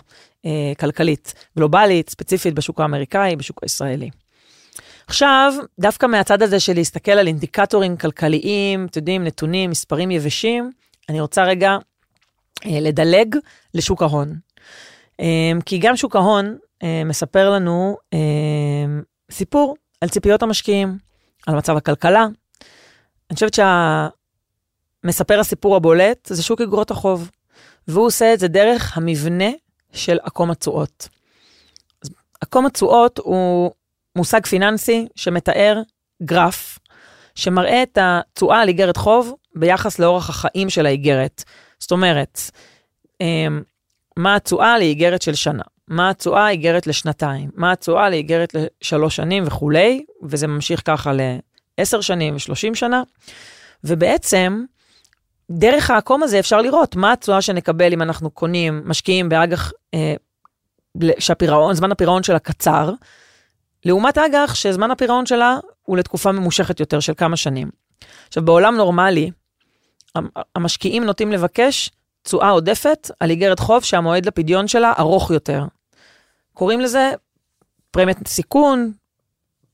כלכלית 0.79 1.35
גלובלית, 1.57 2.11
ספציפית 2.11 2.55
בשוק 2.55 2.81
האמריקאי, 2.81 3.37
בשוק 3.37 3.63
הישראלי. 3.63 4.11
עכשיו, 5.11 5.53
דווקא 5.79 6.07
מהצד 6.07 6.43
הזה 6.43 6.61
של 6.61 6.75
להסתכל 6.75 7.11
על 7.11 7.27
אינדיקטורים 7.27 7.97
כלכליים, 7.97 8.87
אתם 8.87 8.99
יודעים, 9.01 9.25
נתונים, 9.25 9.71
מספרים 9.71 10.11
יבשים, 10.11 10.71
אני 11.09 11.21
רוצה 11.21 11.45
רגע 11.45 11.77
אה, 12.67 12.81
לדלג 12.81 13.37
לשוק 13.75 14.03
ההון. 14.03 14.35
אה, 15.21 15.53
כי 15.67 15.79
גם 15.79 15.97
שוק 15.97 16.17
ההון 16.17 16.57
אה, 16.83 17.03
מספר 17.05 17.51
לנו 17.51 17.97
אה, 18.15 18.19
סיפור 19.31 19.77
על 20.01 20.09
ציפיות 20.09 20.43
המשקיעים, 20.43 20.99
על 21.47 21.57
מצב 21.57 21.77
הכלכלה. 21.77 22.27
אני 23.31 23.35
חושבת 23.35 23.55
שהמספר 25.05 25.41
הסיפור 25.41 25.77
הבולט 25.77 26.27
זה 26.27 26.43
שוק 26.43 26.61
אגרות 26.61 26.91
החוב, 26.91 27.31
והוא 27.89 28.07
עושה 28.07 28.35
את 28.35 28.41
זה 28.41 28.49
דרך 28.49 28.97
המבנה 28.97 29.51
של 29.93 30.19
עקום 30.23 30.51
התשואות. 30.51 31.09
עקום 32.41 32.67
התשואות 32.67 33.19
הוא 33.19 33.71
מושג 34.17 34.47
פיננסי 34.47 35.07
שמתאר 35.17 35.83
גרף 36.23 36.79
שמראה 37.35 37.83
את 37.83 37.99
התשואה 38.01 38.61
על 38.61 38.69
איגרת 38.69 38.97
חוב 38.97 39.35
ביחס 39.55 39.99
לאורך 39.99 40.31
החיים 40.31 40.71
של 40.71 40.87
האיגרת. 40.87 41.45
זאת 41.79 41.93
אומרת, 41.93 42.41
אמ, 43.21 43.63
מה 44.17 44.37
התשואה 44.37 44.79
לאיגרת 44.79 45.23
של 45.23 45.35
שנה, 45.35 45.63
מה 45.89 46.11
התשואה 46.11 46.49
איגרת 46.49 46.87
לשנתיים, 46.87 47.51
מה 47.55 47.73
התשואה 47.73 48.11
לאיגרת 48.11 48.55
לשלוש 48.55 49.17
שנים 49.17 49.45
וכולי, 49.47 50.05
וזה 50.23 50.47
ממשיך 50.47 50.83
ככה 50.85 51.13
לעשר 51.79 52.01
שנים 52.01 52.37
ושלושים 52.37 52.75
שנה. 52.75 53.03
ובעצם, 53.85 54.65
דרך 55.51 55.91
העקום 55.91 56.23
הזה 56.23 56.39
אפשר 56.39 56.61
לראות 56.61 56.97
מה 56.97 57.13
התשואה 57.13 57.43
שנקבל 57.43 57.93
אם 57.93 58.03
אנחנו 58.03 58.31
קונים, 58.31 58.83
משקיעים 58.85 59.29
באג"ח, 59.29 59.73
אה, 59.95 60.15
שהפירעון, 61.19 61.75
זמן 61.75 61.93
הפירעון 61.93 62.23
שלה 62.23 62.39
קצר, 62.39 62.93
לעומת 63.85 64.19
אג"ח 64.19 64.55
שזמן 64.55 64.91
הפירעון 64.91 65.27
שלה 65.27 65.59
הוא 65.83 65.97
לתקופה 65.97 66.33
ממושכת 66.33 66.81
יותר 66.81 67.01
של 67.01 67.13
כמה 67.17 67.37
שנים. 67.37 67.71
עכשיו, 68.29 68.45
בעולם 68.45 68.77
נורמלי, 68.77 69.31
המשקיעים 70.55 71.05
נוטים 71.05 71.33
לבקש 71.33 71.91
תשואה 72.23 72.51
עודפת 72.51 73.11
על 73.21 73.31
איגרת 73.31 73.59
חוב 73.59 73.85
שהמועד 73.85 74.27
לפדיון 74.27 74.69
שלה 74.69 74.93
ארוך 74.99 75.31
יותר. 75.31 75.65
קוראים 76.55 76.81
לזה 76.81 77.11
פרמיית 77.91 78.29
סיכון, 78.29 78.93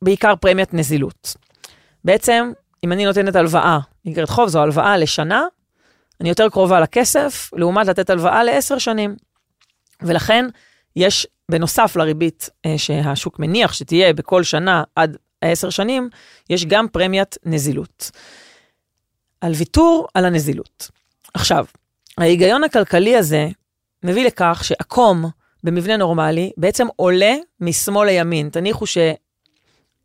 בעיקר 0.03 0.37
פרמיית 0.37 0.75
נזילות. 0.75 1.37
בעצם, 2.05 2.53
אם 2.85 2.93
אני 2.93 3.05
נותנת 3.05 3.37
הלוואה, 3.37 3.79
איגרת 4.05 4.29
חוב 4.29 4.49
זו 4.49 4.63
הלוואה 4.63 4.97
לשנה, 4.97 5.45
אני 6.21 6.29
יותר 6.29 6.49
קרובה 6.49 6.81
לכסף, 6.81 7.51
לעומת 7.57 7.87
לתת 7.87 8.11
הלוואה 8.11 8.45
לעשר 8.45 8.79
שנים. 8.79 9.17
ולכן, 10.03 10.47
יש 10.97 11.27
בנוסף 11.51 11.97
לריבית 11.97 12.51
אה, 12.67 12.79
שהשוק 12.79 13.39
מניח 13.39 13.73
שתהיה 13.73 14.13
בכל 14.13 14.43
שנה 14.43 14.85
עד 14.97 15.17
עשר 15.41 15.71
שנים, 15.71 16.09
יש 16.51 16.65
גם 16.65 16.89
פרמיית 16.89 17.37
נזילות. 17.45 18.11
על 19.41 19.53
ויתור 19.53 20.09
על 20.15 20.25
הנזילות. 20.25 20.91
עכשיו, 21.35 21.65
ההיגיון 22.19 22.65
הכלכלי 22.65 23.17
הזה 23.17 23.49
מביא 24.03 24.27
לכך 24.27 24.61
שעקום 24.65 25.25
במבנה 25.65 25.97
נורמלי 25.97 26.51
בעצם 26.57 26.87
עולה 26.97 27.35
משמאל 27.61 28.09
לימין. 28.09 28.51
תניחו 28.51 28.87
ש... 28.87 28.99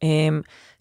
אה, 0.03 0.29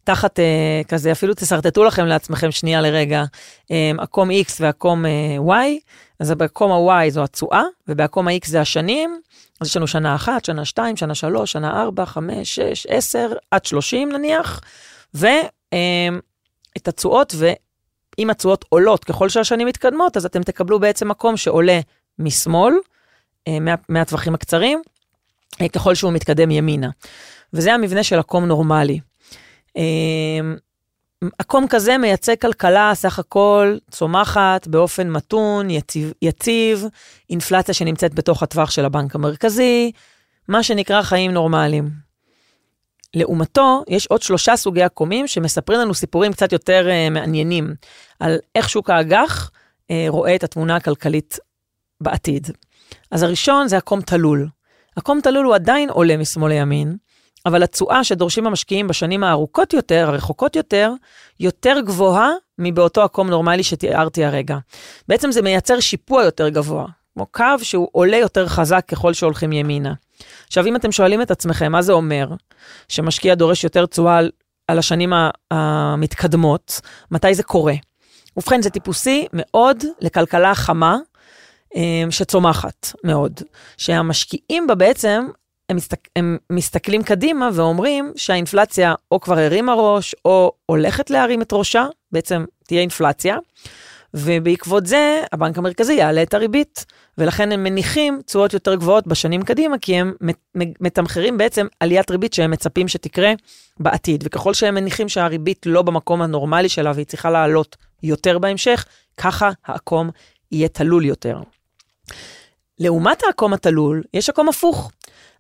תחת 0.04 0.38
uh, 0.38 0.88
כזה, 0.88 1.12
אפילו 1.12 1.34
תשרטטו 1.34 1.84
לכם 1.84 2.06
לעצמכם 2.06 2.50
שנייה 2.50 2.80
לרגע, 2.80 3.24
um, 3.62 3.72
עקום 3.98 4.30
X 4.30 4.52
ועקום 4.60 5.04
uh, 5.04 5.48
Y, 5.50 5.92
אז 6.18 6.32
בעקום 6.32 6.72
ה-Y 6.72 7.10
זו 7.10 7.22
התשואה, 7.22 7.62
ובעקום 7.88 8.28
ה-X 8.28 8.46
זה 8.46 8.60
השנים, 8.60 9.20
אז 9.60 9.66
יש 9.66 9.76
לנו 9.76 9.86
שנה 9.86 10.14
אחת, 10.14 10.44
שנה 10.44 10.64
שתיים, 10.64 10.96
שנה 10.96 11.14
שלוש, 11.14 11.52
שנה 11.52 11.82
ארבע, 11.82 12.06
חמש, 12.06 12.54
שש, 12.54 12.86
עשר, 12.86 13.32
עד 13.50 13.64
שלושים 13.64 14.12
נניח, 14.12 14.60
ואת 15.14 15.50
אמ, 15.72 16.20
התשואות, 16.86 17.34
ואם 17.38 18.30
התשואות 18.30 18.64
עולות 18.68 19.04
ככל 19.04 19.28
שהשנים 19.28 19.66
מתקדמות, 19.66 20.16
אז 20.16 20.24
אתם 20.24 20.42
תקבלו 20.42 20.80
בעצם 20.80 21.08
מקום 21.08 21.36
שעולה 21.36 21.80
משמאל, 22.18 22.74
אה, 23.48 23.60
מה, 23.60 23.74
מהטווחים 23.88 24.34
הקצרים, 24.34 24.82
אה, 25.60 25.68
ככל 25.68 25.94
שהוא 25.94 26.12
מתקדם 26.12 26.50
ימינה. 26.50 26.90
וזה 27.52 27.74
המבנה 27.74 28.02
של 28.02 28.18
עקום 28.18 28.44
נורמלי. 28.44 29.00
עקום 31.38 31.68
כזה 31.68 31.98
מייצג 31.98 32.34
כלכלה 32.40 32.92
סך 32.94 33.18
הכל 33.18 33.76
צומחת 33.90 34.66
באופן 34.66 35.10
מתון, 35.10 35.70
יציב, 35.70 36.12
יציב, 36.22 36.84
אינפלציה 37.30 37.74
שנמצאת 37.74 38.14
בתוך 38.14 38.42
הטווח 38.42 38.70
של 38.70 38.84
הבנק 38.84 39.14
המרכזי, 39.14 39.92
מה 40.48 40.62
שנקרא 40.62 41.02
חיים 41.02 41.30
נורמליים. 41.30 41.90
לעומתו, 43.14 43.84
יש 43.88 44.06
עוד 44.06 44.22
שלושה 44.22 44.56
סוגי 44.56 44.82
עקומים 44.82 45.26
שמספרים 45.26 45.80
לנו 45.80 45.94
סיפורים 45.94 46.32
קצת 46.32 46.52
יותר 46.52 46.88
uh, 46.88 47.10
מעניינים 47.10 47.74
על 48.20 48.38
איך 48.54 48.68
שוק 48.68 48.90
האג"ח 48.90 49.50
uh, 49.50 49.92
רואה 50.08 50.34
את 50.34 50.44
התמונה 50.44 50.76
הכלכלית 50.76 51.38
בעתיד. 52.00 52.50
אז 53.10 53.22
הראשון 53.22 53.68
זה 53.68 53.76
עקום 53.76 54.00
תלול. 54.00 54.48
עקום 54.96 55.20
תלול 55.20 55.46
הוא 55.46 55.54
עדיין 55.54 55.90
עולה 55.90 56.16
משמאל 56.16 56.52
לימין, 56.52 56.96
אבל 57.46 57.62
התשואה 57.62 58.04
שדורשים 58.04 58.46
המשקיעים 58.46 58.88
בשנים 58.88 59.24
הארוכות 59.24 59.72
יותר, 59.72 60.08
הרחוקות 60.08 60.56
יותר, 60.56 60.92
יותר 61.40 61.76
גבוהה 61.84 62.30
מבאותו 62.58 63.02
עקום 63.02 63.30
נורמלי 63.30 63.62
שתיארתי 63.62 64.24
הרגע. 64.24 64.58
בעצם 65.08 65.32
זה 65.32 65.42
מייצר 65.42 65.80
שיפוע 65.80 66.24
יותר 66.24 66.48
גבוה. 66.48 66.86
כמו 67.14 67.26
קו 67.26 67.44
שהוא 67.62 67.88
עולה 67.92 68.16
יותר 68.16 68.48
חזק 68.48 68.84
ככל 68.88 69.12
שהולכים 69.12 69.52
ימינה. 69.52 69.92
עכשיו, 70.46 70.66
אם 70.66 70.76
אתם 70.76 70.92
שואלים 70.92 71.22
את 71.22 71.30
עצמכם, 71.30 71.72
מה 71.72 71.82
זה 71.82 71.92
אומר 71.92 72.28
שמשקיע 72.88 73.34
דורש 73.34 73.64
יותר 73.64 73.86
תשואה 73.86 74.18
על, 74.18 74.30
על 74.68 74.78
השנים 74.78 75.12
המתקדמות, 75.50 76.80
מתי 77.10 77.34
זה 77.34 77.42
קורה? 77.42 77.74
ובכן, 78.36 78.62
זה 78.62 78.70
טיפוסי 78.70 79.26
מאוד 79.32 79.84
לכלכלה 80.00 80.54
חמה 80.54 80.96
אה, 81.76 82.04
שצומחת 82.10 82.92
מאוד, 83.04 83.40
שהמשקיעים 83.76 84.66
בה 84.66 84.74
בעצם, 84.74 85.28
הם, 85.70 85.76
מסתק, 85.76 86.08
הם 86.16 86.38
מסתכלים 86.50 87.02
קדימה 87.02 87.50
ואומרים 87.52 88.12
שהאינפלציה 88.16 88.94
או 89.10 89.20
כבר 89.20 89.38
הרימה 89.38 89.74
ראש, 89.74 90.14
או 90.24 90.52
הולכת 90.66 91.10
להרים 91.10 91.42
את 91.42 91.52
ראשה, 91.52 91.86
בעצם 92.12 92.44
תהיה 92.66 92.80
אינפלציה, 92.80 93.36
ובעקבות 94.14 94.86
זה 94.86 95.22
הבנק 95.32 95.58
המרכזי 95.58 95.92
יעלה 95.92 96.22
את 96.22 96.34
הריבית, 96.34 96.84
ולכן 97.18 97.52
הם 97.52 97.64
מניחים 97.64 98.20
תשואות 98.26 98.54
יותר 98.54 98.74
גבוהות 98.74 99.06
בשנים 99.06 99.42
קדימה, 99.42 99.78
כי 99.78 99.96
הם 99.96 100.12
מתמחרים 100.54 101.38
בעצם 101.38 101.66
עליית 101.80 102.10
ריבית 102.10 102.34
שהם 102.34 102.50
מצפים 102.50 102.88
שתקרה 102.88 103.32
בעתיד. 103.80 104.24
וככל 104.26 104.54
שהם 104.54 104.74
מניחים 104.74 105.08
שהריבית 105.08 105.66
לא 105.66 105.82
במקום 105.82 106.22
הנורמלי 106.22 106.68
שלה 106.68 106.92
והיא 106.94 107.06
צריכה 107.06 107.30
לעלות 107.30 107.76
יותר 108.02 108.38
בהמשך, 108.38 108.84
ככה 109.16 109.50
העקום 109.66 110.10
יהיה 110.52 110.68
תלול 110.68 111.04
יותר. 111.04 111.40
לעומת 112.78 113.22
העקום 113.24 113.52
התלול, 113.52 114.02
יש 114.14 114.28
עקום 114.28 114.48
הפוך. 114.48 114.90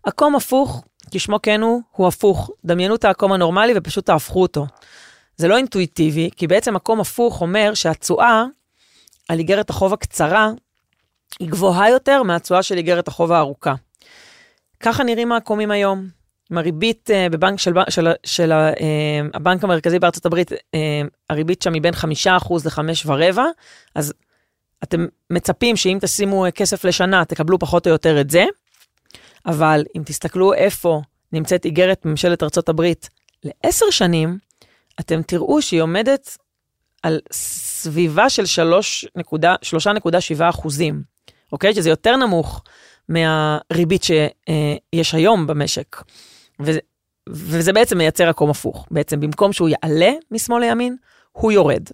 עקום 0.02 0.36
הפוך, 0.36 0.84
כשמו 1.10 1.42
כן 1.42 1.60
הוא, 1.60 1.80
הוא 1.90 2.08
הפוך. 2.08 2.50
דמיינו 2.64 2.94
את 2.94 3.04
העקום 3.04 3.32
הנורמלי 3.32 3.72
ופשוט 3.76 4.06
תהפכו 4.06 4.42
אותו. 4.42 4.66
זה 5.36 5.48
לא 5.48 5.56
אינטואיטיבי, 5.56 6.30
כי 6.36 6.46
בעצם 6.46 6.76
עקום 6.76 7.00
הפוך 7.00 7.40
אומר 7.40 7.74
שהתשואה 7.74 8.44
על 9.28 9.38
איגרת 9.38 9.70
החוב 9.70 9.92
הקצרה 9.92 10.50
היא 11.40 11.48
גבוהה 11.48 11.90
יותר 11.90 12.22
מהתשואה 12.22 12.62
של 12.62 12.76
איגרת 12.76 13.08
החוב 13.08 13.32
הארוכה. 13.32 13.74
ככה 14.80 15.04
נראים 15.04 15.32
העקומים 15.32 15.70
היום. 15.70 16.20
עם 16.50 16.58
הריבית 16.58 17.10
uh, 17.10 17.32
בבנק 17.32 17.58
של, 17.58 17.72
של, 17.88 18.08
של 18.24 18.52
uh, 18.52 18.82
הבנק 19.34 19.64
המרכזי 19.64 19.98
בארצות 19.98 20.26
הברית, 20.26 20.52
uh, 20.52 20.56
הריבית 21.30 21.62
שם 21.62 21.72
מבין 21.72 21.94
5% 21.94 21.96
ל-5.25, 22.64 23.38
אז 23.94 24.12
אתם 24.82 25.06
מצפים 25.30 25.76
שאם 25.76 25.98
תשימו 26.00 26.44
כסף 26.54 26.84
לשנה, 26.84 27.24
תקבלו 27.24 27.58
פחות 27.58 27.86
או 27.86 27.92
יותר 27.92 28.20
את 28.20 28.30
זה, 28.30 28.44
אבל 29.46 29.84
אם 29.96 30.02
תסתכלו 30.04 30.54
איפה 30.54 31.00
נמצאת 31.32 31.64
איגרת 31.64 32.04
ממשלת 32.04 32.42
ארצות 32.42 32.68
הברית 32.68 33.08
לעשר 33.44 33.90
שנים, 33.90 34.38
אתם 35.00 35.22
תראו 35.22 35.62
שהיא 35.62 35.82
עומדת 35.82 36.36
על 37.02 37.20
סביבה 37.32 38.30
של 38.30 38.44
3.7 38.44 40.50
אחוזים, 40.50 41.02
אוקיי? 41.52 41.74
שזה 41.74 41.90
יותר 41.90 42.16
נמוך 42.16 42.62
מהריבית 43.08 44.02
שיש 44.02 45.14
היום 45.14 45.46
במשק. 45.46 46.02
וזה, 46.60 46.78
וזה 47.28 47.72
בעצם 47.72 47.98
מייצר 47.98 48.28
עקום 48.28 48.50
הפוך. 48.50 48.86
בעצם 48.90 49.20
במקום 49.20 49.52
שהוא 49.52 49.68
יעלה 49.68 50.12
משמאל 50.30 50.60
לימין, 50.60 50.96
הוא 51.32 51.52
יורד. 51.52 51.88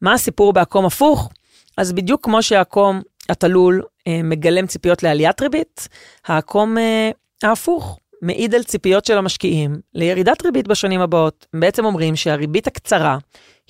מה 0.00 0.12
הסיפור 0.12 0.52
בעקום 0.52 0.86
הפוך? 0.86 1.30
אז 1.76 1.92
בדיוק 1.92 2.24
כמו 2.24 2.42
שהעקום 2.42 3.02
התלול 3.30 3.82
אה, 4.06 4.20
מגלם 4.24 4.66
ציפיות 4.66 5.02
לעליית 5.02 5.40
ריבית, 5.40 5.88
העקום 6.26 6.78
אה, 6.78 7.10
ההפוך 7.42 7.98
מעיד 8.22 8.54
על 8.54 8.62
ציפיות 8.62 9.04
של 9.04 9.18
המשקיעים 9.18 9.80
לירידת 9.94 10.44
ריבית 10.44 10.68
בשנים 10.68 11.00
הבאות. 11.00 11.46
הם 11.54 11.60
בעצם 11.60 11.84
אומרים 11.84 12.16
שהריבית 12.16 12.66
הקצרה 12.66 13.18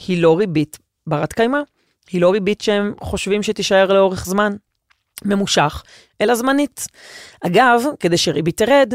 היא 0.06 0.22
לא 0.22 0.38
ריבית 0.38 0.78
ברת 1.06 1.32
קיימא, 1.32 1.58
היא 2.10 2.20
לא 2.20 2.32
ריבית 2.32 2.60
שהם 2.60 2.94
חושבים 3.00 3.42
שתישאר 3.42 3.92
לאורך 3.92 4.24
זמן 4.24 4.52
ממושך, 5.24 5.82
אלא 6.20 6.34
זמנית. 6.34 6.86
אגב, 7.46 7.82
כדי 8.00 8.18
שריבית 8.18 8.56
תרד, 8.56 8.94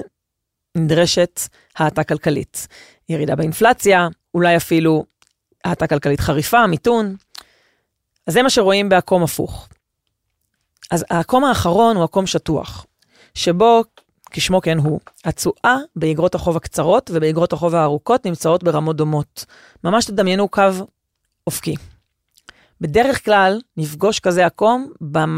נדרשת 0.78 1.42
האטה 1.76 2.04
כלכלית. 2.04 2.68
ירידה 3.10 3.36
באינפלציה, 3.36 4.08
אולי 4.34 4.58
אפילו 4.58 5.06
האטה 5.66 5.88
כלכלית 5.88 6.20
חריפה, 6.20 6.68
מיתון. 6.68 7.16
אז 8.28 8.34
זה 8.34 8.42
מה 8.42 8.50
שרואים 8.50 8.90
בעקום 8.90 9.24
הפוך. 9.24 9.68
אז 10.92 11.06
העקום 11.10 11.46
האחרון 11.46 11.96
הוא 11.96 12.04
עקום 12.04 12.28
שטוח, 12.28 12.86
שבו 13.34 13.84
כשמו 14.32 14.62
כן 14.62 14.78
הוא. 14.78 15.00
התשואה 15.26 15.78
באגרות 15.96 16.36
החוב 16.36 16.58
הקצרות 16.58 17.12
ובאגרות 17.14 17.54
החוב 17.54 17.76
הארוכות 17.76 18.26
נמצאות 18.26 18.64
ברמות 18.64 18.96
דומות. 18.96 19.46
ממש 19.84 20.06
תדמיינו 20.06 20.48
קו 20.48 20.62
אופקי. 21.48 21.76
בדרך 22.82 23.26
כלל 23.26 23.62
נפגוש 23.78 24.20
כזה 24.20 24.46
עקום 24.46 24.92
במ... 25.02 25.38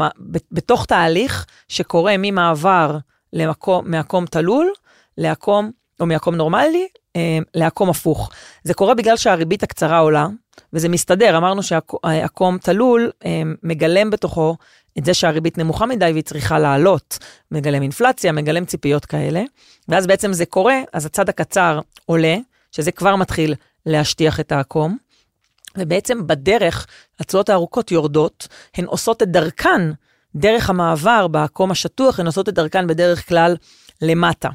בתוך 0.52 0.86
תהליך 0.86 1.46
שקורה 1.68 2.14
ממעבר 2.18 2.98
למקום, 3.32 3.90
מעקום 3.90 4.26
תלול 4.26 4.72
לעקום, 5.18 5.70
או 6.00 6.06
מעקום 6.06 6.34
נורמלי, 6.34 6.88
אה, 7.16 7.38
לעקום 7.54 7.90
הפוך. 7.90 8.30
זה 8.64 8.74
קורה 8.74 8.94
בגלל 8.94 9.16
שהריבית 9.16 9.62
הקצרה 9.62 9.98
עולה, 9.98 10.26
וזה 10.72 10.88
מסתדר, 10.88 11.36
אמרנו 11.36 11.62
שהעקום 11.62 12.58
תלול 12.58 13.10
אה, 13.24 13.42
מגלם 13.62 14.10
בתוכו 14.10 14.56
את 14.98 15.04
זה 15.04 15.14
שהריבית 15.14 15.58
נמוכה 15.58 15.86
מדי 15.86 16.10
והיא 16.12 16.22
צריכה 16.22 16.58
לעלות. 16.58 17.18
מגלם 17.50 17.82
אינפלציה, 17.82 18.32
מגלם 18.32 18.64
ציפיות 18.64 19.04
כאלה, 19.04 19.42
ואז 19.88 20.06
בעצם 20.06 20.32
זה 20.32 20.46
קורה, 20.46 20.80
אז 20.92 21.06
הצד 21.06 21.28
הקצר 21.28 21.80
עולה, 22.06 22.36
שזה 22.72 22.92
כבר 22.92 23.16
מתחיל 23.16 23.54
להשטיח 23.86 24.40
את 24.40 24.52
העקום, 24.52 24.96
ובעצם 25.76 26.26
בדרך 26.26 26.86
התשואות 27.20 27.48
הארוכות 27.48 27.90
יורדות, 27.90 28.48
הן 28.74 28.84
עושות 28.84 29.22
את 29.22 29.28
דרכן, 29.28 29.80
דרך 30.34 30.70
המעבר 30.70 31.28
בעקום 31.28 31.70
השטוח, 31.70 32.20
הן 32.20 32.26
עושות 32.26 32.48
את 32.48 32.54
דרכן 32.54 32.86
בדרך 32.86 33.28
כלל 33.28 33.56
למטה. 34.02 34.48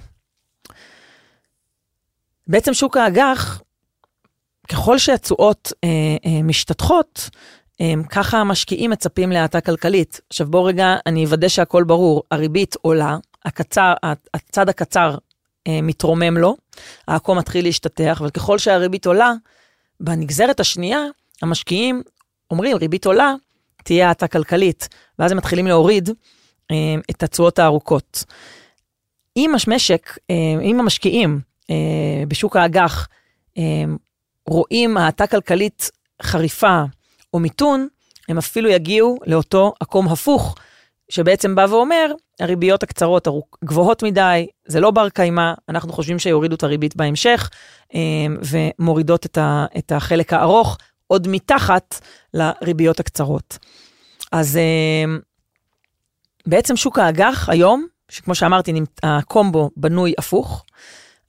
בעצם 2.47 2.73
שוק 2.73 2.97
האג"ח, 2.97 3.61
ככל 4.69 4.97
שהתשואות 4.97 5.73
אה, 5.83 5.89
אה, 6.25 6.41
משתתחות, 6.43 7.29
ככה 8.09 8.37
המשקיעים 8.37 8.89
מצפים 8.89 9.31
להאטה 9.31 9.61
כלכלית. 9.61 10.21
עכשיו 10.29 10.47
בואו 10.47 10.63
רגע, 10.63 10.95
אני 11.05 11.25
אוודא 11.25 11.47
שהכל 11.47 11.83
ברור. 11.83 12.23
הריבית 12.31 12.75
עולה, 12.81 13.17
הקצר, 13.45 13.93
הצד 14.33 14.69
הקצר 14.69 15.17
אה, 15.67 15.79
מתרומם 15.81 16.37
לו, 16.37 16.55
העקום 17.07 17.37
מתחיל 17.37 17.65
להשתטח, 17.65 18.17
אבל 18.21 18.29
ככל 18.29 18.57
שהריבית 18.57 19.05
עולה, 19.05 19.33
בנגזרת 19.99 20.59
השנייה, 20.59 20.99
המשקיעים 21.41 22.03
אומרים, 22.51 22.77
ריבית 22.77 23.05
עולה, 23.05 23.33
תהיה 23.83 24.09
האטה 24.09 24.27
כלכלית, 24.27 24.89
ואז 25.19 25.31
הם 25.31 25.37
מתחילים 25.37 25.67
להוריד 25.67 26.09
אה, 26.71 26.75
את 27.09 27.23
התשואות 27.23 27.59
הארוכות. 27.59 28.23
אם 29.37 29.51
המשק, 29.65 30.17
אה, 30.29 30.61
אם 30.61 30.79
המשקיעים 30.79 31.39
אה, 31.69 32.23
בשוק 32.27 32.55
האג"ח 32.55 33.07
אה, 33.57 33.63
רואים 34.47 34.97
האטה 34.97 35.27
כלכלית 35.27 35.91
חריפה, 36.21 36.83
או 37.33 37.39
מיתון, 37.39 37.87
הם 38.29 38.37
אפילו 38.37 38.69
יגיעו 38.69 39.17
לאותו 39.25 39.73
עקום 39.79 40.07
הפוך, 40.07 40.55
שבעצם 41.09 41.55
בא 41.55 41.65
ואומר, 41.69 42.11
הריביות 42.39 42.83
הקצרות 42.83 43.27
גבוהות 43.63 44.03
מדי, 44.03 44.47
זה 44.65 44.79
לא 44.79 44.91
בר 44.91 45.09
קיימא, 45.09 45.53
אנחנו 45.69 45.93
חושבים 45.93 46.19
שיורידו 46.19 46.55
את 46.55 46.63
הריבית 46.63 46.95
בהמשך, 46.95 47.49
אה, 47.95 47.99
ומורידות 48.41 49.25
את 49.77 49.91
החלק 49.91 50.33
הארוך 50.33 50.77
עוד 51.07 51.27
מתחת 51.27 51.99
לריביות 52.33 52.99
הקצרות. 52.99 53.57
אז 54.31 54.57
אה, 54.57 55.15
בעצם 56.45 56.75
שוק 56.77 56.99
האג"ח 56.99 57.49
היום, 57.49 57.85
שכמו 58.09 58.35
שאמרתי, 58.35 58.73
הקומבו 59.03 59.69
בנוי 59.77 60.13
הפוך, 60.17 60.65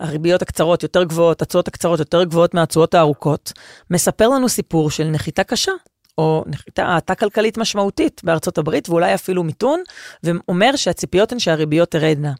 הריביות 0.01 0.43
הקצרות 0.43 0.83
יותר 0.83 1.05
גבוהות, 1.05 1.43
התשואות 1.43 1.69
הקצרות 1.69 1.99
יותר 1.99 2.25
גבוהות 2.25 2.55
מהתשואות 2.55 2.95
הארוכות, 2.95 3.53
מספר 3.91 4.29
לנו 4.29 4.49
סיפור 4.49 4.91
של 4.91 5.05
נחיתה 5.05 5.45
קשה 5.45 5.73
או 6.19 6.45
האטה 6.77 7.15
כלכלית 7.15 7.59
משמעותית 7.59 8.21
בארצות 8.25 8.59
הברית, 8.59 8.89
ואולי 8.89 9.15
אפילו 9.15 9.43
מיתון, 9.43 9.83
ואומר 10.23 10.77
שהציפיות 10.77 11.33
הן 11.33 11.39
שהריביות 11.39 11.91
תרדנה. 11.91 12.33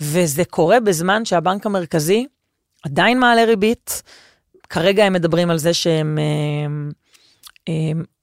וזה 0.00 0.44
קורה 0.44 0.80
בזמן 0.80 1.24
שהבנק 1.24 1.66
המרכזי 1.66 2.26
עדיין 2.84 3.18
מעלה 3.18 3.44
ריבית. 3.44 4.02
כרגע 4.70 5.04
הם 5.04 5.12
מדברים 5.12 5.50
על 5.50 5.58
זה 5.58 5.74
שהם 5.74 6.18
הם, 6.18 6.18
הם, 6.64 6.90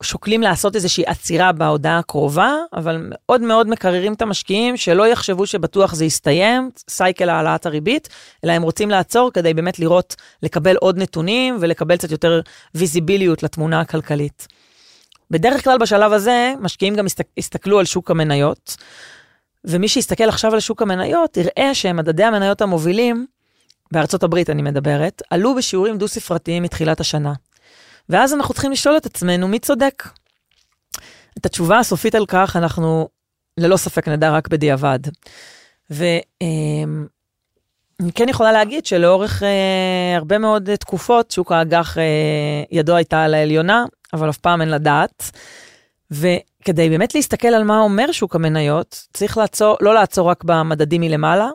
שוקלים 0.04 0.42
לעשות 0.42 0.76
איזושהי 0.76 1.04
עצירה 1.06 1.52
בהודעה 1.52 2.00
הקרובה, 2.00 2.54
אבל 2.74 2.98
מאוד 3.10 3.42
מאוד 3.42 3.68
מקררים 3.68 4.14
את 4.14 4.22
המשקיעים 4.22 4.78
שלא 4.78 5.08
יחשבו 5.08 5.46
שבטוח 5.46 5.94
זה 5.94 6.06
יסתיים, 6.06 6.70
סייקל 6.90 7.30
העלאת 7.30 7.66
הריבית, 7.66 8.10
אלא 8.44 8.52
הם 8.52 8.62
רוצים 8.62 8.90
לעצור 8.90 9.32
כדי 9.32 9.54
באמת 9.54 9.80
לראות, 9.80 10.16
לקבל 10.44 10.76
עוד 10.76 10.98
נתונים 10.98 11.58
ולקבל 11.60 11.98
קצת 11.98 12.12
יותר 12.12 12.42
ויזיביליות 12.76 13.44
לתמונה 13.44 13.80
הכלכלית. 13.80 14.48
בדרך 15.32 15.64
כלל 15.64 15.78
בשלב 15.78 16.14
הזה, 16.14 16.54
משקיעים 16.60 16.96
גם 16.96 17.06
הסתק, 17.06 17.28
הסתכלו 17.38 17.80
על 17.80 17.86
שוק 17.86 18.12
המניות, 18.12 18.76
ומי 19.66 19.88
שיסתכל 19.88 20.30
עכשיו 20.30 20.54
על 20.54 20.60
שוק 20.60 20.82
המניות, 20.82 21.38
יראה 21.38 21.74
שמדדי 21.74 22.24
המניות 22.24 22.62
המובילים, 22.62 23.26
בארצות 23.92 24.24
הברית 24.24 24.50
אני 24.50 24.62
מדברת, 24.62 25.22
עלו 25.30 25.56
בשיעורים 25.56 25.98
דו-ספרתיים 25.98 26.64
מתחילת 26.64 27.00
השנה. 27.00 27.34
ואז 28.10 28.34
אנחנו 28.34 28.54
צריכים 28.54 28.72
לשאול 28.72 28.98
את 28.98 29.06
עצמנו 29.06 29.48
מי 29.48 29.60
צודק. 29.60 30.04
את 31.38 31.46
התשובה 31.46 31.80
הסופית 31.80 32.16
על 32.16 32.26
כך 32.26 32.56
אנחנו 32.56 33.08
ללא 33.58 33.78
ספק 33.78 34.08
נדע 34.08 34.32
רק 34.32 34.48
בדיעבד. 34.48 35.00
ואני 35.90 36.12
כן 38.16 38.30
יכולה 38.30 38.52
להגיד 38.52 38.86
שלאורך 38.86 39.44
אה, 39.44 40.16
הרבה 40.16 40.38
מאוד 40.38 40.76
תקופות, 40.76 41.32
שוק 41.32 41.52
האג"ח, 41.52 41.98
אה, 41.98 42.04
ידו 42.72 42.96
הייתה 42.96 43.24
על 43.24 43.34
העליונה, 43.34 43.86
אבל 44.14 44.30
אף 44.30 44.38
פעם 44.38 44.62
אין 44.62 44.70
לדעת. 44.70 45.32
וכדי 46.12 46.90
באמת 46.90 47.16
להסתכל 47.16 47.48
על 47.48 47.64
מה 47.64 47.80
אומר 47.80 48.12
שוק 48.12 48.36
המניות, 48.36 49.06
צריך 49.14 49.38
לעצור, 49.38 49.78
לא 49.82 49.94
לעצור 49.94 50.30
רק 50.30 50.44
במדדים 50.44 51.02
מלמעלה, 51.02 51.50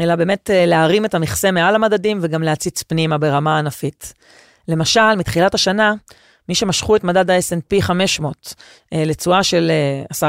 אלא 0.00 0.16
באמת 0.16 0.50
אה, 0.50 0.66
להרים 0.66 1.04
את 1.04 1.14
המכסה 1.14 1.50
מעל 1.50 1.74
המדדים 1.74 2.18
וגם 2.22 2.42
להציץ 2.42 2.82
פנימה 2.82 3.18
ברמה 3.18 3.58
ענפית. 3.58 4.14
למשל, 4.72 5.14
מתחילת 5.14 5.54
השנה, 5.54 5.94
מי 6.48 6.54
שמשכו 6.54 6.96
את 6.96 7.04
מדד 7.04 7.30
ה-S&P 7.30 7.80
500 7.80 8.54
אה, 8.92 9.04
לתשואה 9.06 9.42
של 9.42 9.70
10-11 10.12 10.24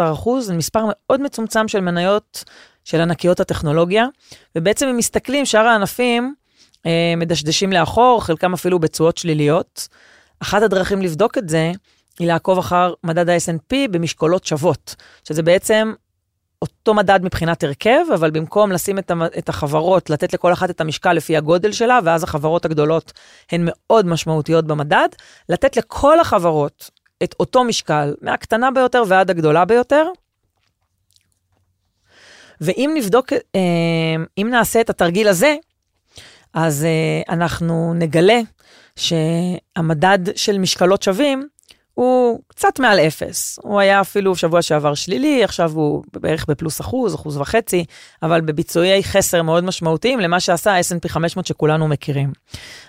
אה, 0.00 0.12
אחוז, 0.12 0.46
זה 0.46 0.54
מספר 0.54 0.84
מאוד 0.88 1.20
מצומצם 1.20 1.68
של 1.68 1.80
מניות 1.80 2.44
של 2.84 3.00
ענקיות 3.00 3.40
הטכנולוגיה, 3.40 4.06
ובעצם 4.56 4.88
אם 4.88 4.96
מסתכלים, 4.96 5.46
שאר 5.46 5.66
הענפים 5.66 6.34
מדשדשים 7.16 7.72
לאחור, 7.72 8.24
חלקם 8.24 8.54
אפילו 8.54 8.78
בתשואות 8.78 9.16
שליליות. 9.18 9.88
אחת 10.40 10.62
הדרכים 10.62 11.02
לבדוק 11.02 11.38
את 11.38 11.48
זה, 11.48 11.72
היא 12.18 12.28
לעקוב 12.28 12.58
אחר 12.58 12.92
מדד 13.04 13.28
ה-S&P 13.28 13.74
במשקולות 13.90 14.44
שוות, 14.44 14.94
שזה 15.28 15.42
בעצם 15.42 15.92
אותו 16.64 16.94
מדד 16.94 17.20
מבחינת 17.22 17.64
הרכב, 17.64 18.04
אבל 18.14 18.30
במקום 18.30 18.72
לשים 18.72 18.98
את, 19.38 19.48
החברות, 19.48 20.10
לתת 20.10 20.32
לכל 20.32 20.52
אחת 20.52 20.70
את 20.70 20.80
המשקל 20.80 21.12
לפי 21.12 21.36
הגודל 21.36 21.72
שלה, 21.72 21.98
ואז 22.04 22.22
החברות 22.24 22.64
הגדולות 22.64 23.12
הן 23.52 23.60
מאוד 23.64 24.06
משמעותיות 24.06 24.66
במדד, 24.66 25.08
לתת 25.48 25.76
לכל 25.76 26.20
החברות 26.20 26.90
את 27.22 27.34
אותו 27.40 27.64
משקל, 27.64 28.14
מהקטנה 28.22 28.70
ביותר 28.70 29.02
ועד 29.08 29.30
הגדולה 29.30 29.64
ביותר. 29.64 30.06
ואם 32.60 32.90
נבדוק, 32.94 33.32
אה, 33.32 33.60
אם 34.38 34.48
נעשה 34.50 34.80
את 34.80 34.90
התרגיל 34.90 35.28
הזה, 35.28 35.56
אז 36.54 36.84
אה, 36.84 37.34
אנחנו 37.34 37.94
נגלה 37.94 38.40
שהמדד 38.96 40.36
של 40.36 40.58
משקלות 40.58 41.02
שווים 41.02 41.48
הוא 41.94 42.40
קצת 42.48 42.78
מעל 42.78 42.98
אפס. 42.98 43.58
הוא 43.62 43.80
היה 43.80 44.00
אפילו 44.00 44.36
שבוע 44.36 44.62
שעבר 44.62 44.94
שלילי, 44.94 45.44
עכשיו 45.44 45.72
הוא 45.74 46.04
בערך 46.12 46.46
בפלוס 46.48 46.80
אחוז, 46.80 47.14
אחוז 47.14 47.36
וחצי, 47.36 47.84
אבל 48.22 48.40
בביצועי 48.40 49.04
חסר 49.04 49.42
מאוד 49.42 49.64
משמעותיים 49.64 50.20
למה 50.20 50.40
שעשה 50.40 50.72
ה-S&P 50.72 51.08
500 51.08 51.46
שכולנו 51.46 51.88
מכירים. 51.88 52.32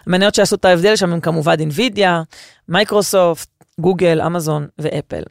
המניות 0.08 0.36
שעשו 0.36 0.56
את 0.56 0.66
ההבדל 0.66 0.96
שם 0.96 1.14
הם 1.14 1.20
כמובן 1.20 1.56
אנבידיה, 1.60 2.22
מייקרוסופט, 2.70 3.50
גוגל, 3.80 4.22
אמזון 4.22 4.68
ואפל. 4.80 5.24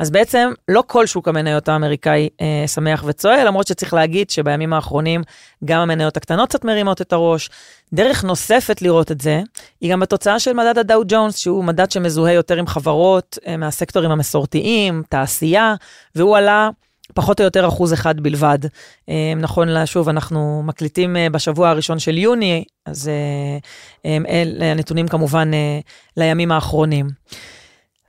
אז 0.00 0.10
בעצם 0.10 0.52
לא 0.68 0.82
כל 0.86 1.06
שוק 1.06 1.28
המניות 1.28 1.68
האמריקאי 1.68 2.28
אה, 2.40 2.64
שמח 2.66 3.04
וצועק, 3.06 3.40
למרות 3.46 3.66
שצריך 3.66 3.94
להגיד 3.94 4.30
שבימים 4.30 4.72
האחרונים 4.72 5.22
גם 5.64 5.80
המניות 5.80 6.16
הקטנות 6.16 6.48
קצת 6.48 6.64
מרימות 6.64 7.00
את 7.00 7.12
הראש. 7.12 7.50
דרך 7.92 8.24
נוספת 8.24 8.82
לראות 8.82 9.10
את 9.10 9.20
זה, 9.20 9.40
היא 9.80 9.92
גם 9.92 10.00
בתוצאה 10.00 10.38
של 10.38 10.52
מדד 10.52 10.78
הדאו 10.78 11.02
ג'ונס, 11.08 11.36
שהוא 11.36 11.64
מדד 11.64 11.90
שמזוהה 11.90 12.32
יותר 12.32 12.58
עם 12.58 12.66
חברות 12.66 13.38
אה, 13.46 13.56
מהסקטורים 13.56 14.10
המסורתיים, 14.10 15.02
תעשייה, 15.08 15.74
והוא 16.14 16.36
עלה 16.36 16.70
פחות 17.14 17.40
או 17.40 17.44
יותר 17.44 17.68
אחוז 17.68 17.92
אחד 17.92 18.20
בלבד. 18.20 18.58
אה, 19.08 19.32
נכון, 19.36 19.86
שוב, 19.86 20.08
אנחנו 20.08 20.62
מקליטים 20.64 21.16
אה, 21.16 21.30
בשבוע 21.30 21.68
הראשון 21.68 21.98
של 21.98 22.18
יוני, 22.18 22.64
אז 22.86 23.10
אה, 24.06 24.18
אלה 24.28 24.70
הנתונים 24.70 25.08
כמובן 25.08 25.50
לימים 26.16 26.52
האחרונים. 26.52 27.08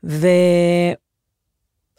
ו... 0.04 0.28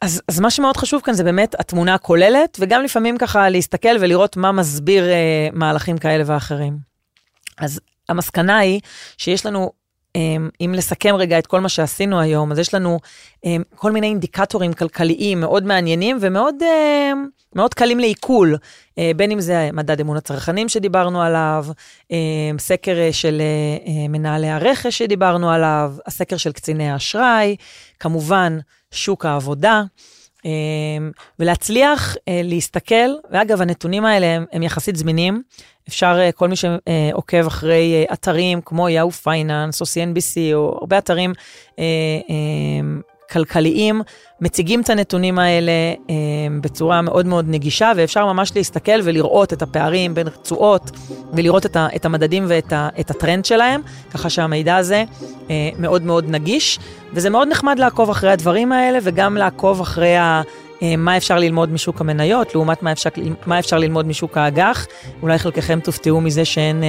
אז, 0.02 0.22
אז 0.28 0.40
מה 0.40 0.50
שמאוד 0.50 0.76
חשוב 0.76 1.00
כאן 1.04 1.14
זה 1.14 1.24
באמת 1.24 1.54
התמונה 1.60 1.94
הכוללת, 1.94 2.56
וגם 2.60 2.82
לפעמים 2.82 3.18
ככה 3.18 3.48
להסתכל 3.48 3.96
ולראות 4.00 4.36
מה 4.36 4.52
מסביר 4.52 5.04
אה, 5.08 5.48
מהלכים 5.52 5.98
כאלה 5.98 6.24
ואחרים. 6.26 6.78
אז 7.58 7.80
המסקנה 8.08 8.58
היא 8.58 8.80
שיש 9.18 9.46
לנו, 9.46 9.72
אה, 10.16 10.36
אם 10.60 10.74
לסכם 10.76 11.14
רגע 11.14 11.38
את 11.38 11.46
כל 11.46 11.60
מה 11.60 11.68
שעשינו 11.68 12.20
היום, 12.20 12.52
אז 12.52 12.58
יש 12.58 12.74
לנו 12.74 12.98
אה, 13.46 13.56
כל 13.76 13.92
מיני 13.92 14.06
אינדיקטורים 14.06 14.72
כלכליים 14.72 15.40
מאוד 15.40 15.64
מעניינים 15.64 16.18
ומאוד 16.20 16.54
אה, 16.62 17.12
מאוד 17.54 17.74
קלים 17.74 17.98
לעיכול, 17.98 18.56
אה, 18.98 19.10
בין 19.16 19.30
אם 19.30 19.40
זה 19.40 19.70
מדד 19.72 20.00
אמון 20.00 20.16
הצרכנים 20.16 20.68
שדיברנו 20.68 21.22
עליו, 21.22 21.66
אה, 22.12 22.18
סקר 22.58 22.96
של 23.12 23.40
אה, 23.40 23.86
אה, 23.86 24.08
מנהלי 24.08 24.48
הרכש 24.48 24.98
שדיברנו 24.98 25.50
עליו, 25.50 25.94
הסקר 26.06 26.36
של 26.36 26.52
קציני 26.52 26.90
האשראי, 26.90 27.56
כמובן, 28.00 28.58
שוק 28.92 29.26
העבודה, 29.26 29.82
אמ, 30.44 31.10
ולהצליח 31.38 32.16
אה, 32.28 32.40
להסתכל, 32.44 33.10
ואגב, 33.30 33.60
הנתונים 33.60 34.04
האלה 34.04 34.26
הם, 34.26 34.44
הם 34.52 34.62
יחסית 34.62 34.96
זמינים. 34.96 35.42
אפשר, 35.88 36.18
אה, 36.20 36.32
כל 36.32 36.48
מי 36.48 36.56
שעוקב 36.56 37.46
אחרי 37.46 37.94
אה, 37.94 38.14
אתרים 38.14 38.60
כמו 38.64 38.88
יאו 38.88 39.10
פייננס 39.10 39.80
או 39.80 39.86
CNBC 39.86 40.54
או 40.54 40.78
הרבה 40.80 40.98
אתרים 40.98 41.32
כלכליים, 43.32 44.02
מציגים 44.40 44.80
את 44.80 44.90
הנתונים 44.90 45.38
האלה 45.38 45.72
אה, 46.10 46.14
בצורה 46.60 47.02
מאוד 47.02 47.26
מאוד 47.26 47.44
נגישה, 47.48 47.92
ואפשר 47.96 48.26
ממש 48.26 48.52
להסתכל 48.56 49.00
ולראות 49.04 49.52
את 49.52 49.62
הפערים 49.62 50.14
בין 50.14 50.28
תשואות, 50.28 50.90
ולראות 51.32 51.66
את, 51.66 51.76
ה, 51.76 51.86
את 51.96 52.04
המדדים 52.04 52.44
ואת 52.48 52.72
ה, 52.72 52.88
את 53.00 53.10
הטרנד 53.10 53.44
שלהם, 53.44 53.80
ככה 54.10 54.30
שהמידע 54.30 54.76
הזה 54.76 55.04
אה, 55.50 55.70
מאוד 55.78 56.02
מאוד 56.02 56.24
נגיש, 56.28 56.78
וזה 57.12 57.30
מאוד 57.30 57.48
נחמד 57.48 57.78
לעקוב 57.78 58.10
אחרי 58.10 58.30
הדברים 58.30 58.72
האלה, 58.72 58.98
וגם 59.02 59.36
לעקוב 59.36 59.80
אחרי 59.80 60.16
ה... 60.16 60.42
אה, 60.82 60.96
מה 60.96 61.16
אפשר 61.16 61.38
ללמוד 61.38 61.72
משוק 61.72 62.00
המניות, 62.00 62.54
לעומת 62.54 62.82
מה 62.82 62.92
אפשר, 62.92 63.10
מה 63.46 63.58
אפשר 63.58 63.78
ללמוד 63.78 64.06
משוק 64.06 64.36
האג"ח. 64.36 64.86
אולי 65.22 65.38
חלקכם 65.38 65.80
תופתעו 65.80 66.20
מזה 66.20 66.44
שהם 66.44 66.82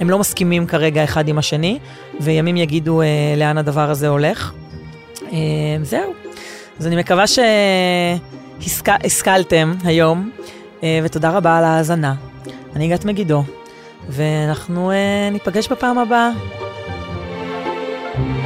אה, 0.00 0.06
לא 0.06 0.18
מסכימים 0.18 0.66
כרגע 0.66 1.04
אחד 1.04 1.28
עם 1.28 1.38
השני, 1.38 1.78
וימים 2.20 2.56
יגידו 2.56 3.02
אה, 3.02 3.06
לאן 3.36 3.58
הדבר 3.58 3.90
הזה 3.90 4.08
הולך. 4.08 4.52
אה, 5.34 5.38
זהו. 5.82 6.14
אז 6.80 6.86
אני 6.86 6.96
מקווה 6.96 7.24
שהשכלתם 8.60 9.74
היום, 9.84 10.30
אה, 10.82 11.00
ותודה 11.02 11.30
רבה 11.30 11.58
על 11.58 11.64
ההאזנה. 11.64 12.14
אני 12.76 12.88
גת 12.88 13.04
מגידו, 13.04 13.42
ואנחנו 14.08 14.90
אה, 14.90 15.28
ניפגש 15.32 15.68
בפעם 15.68 15.98
הבאה. 15.98 16.30
thank 18.16 18.38
you 18.38 18.43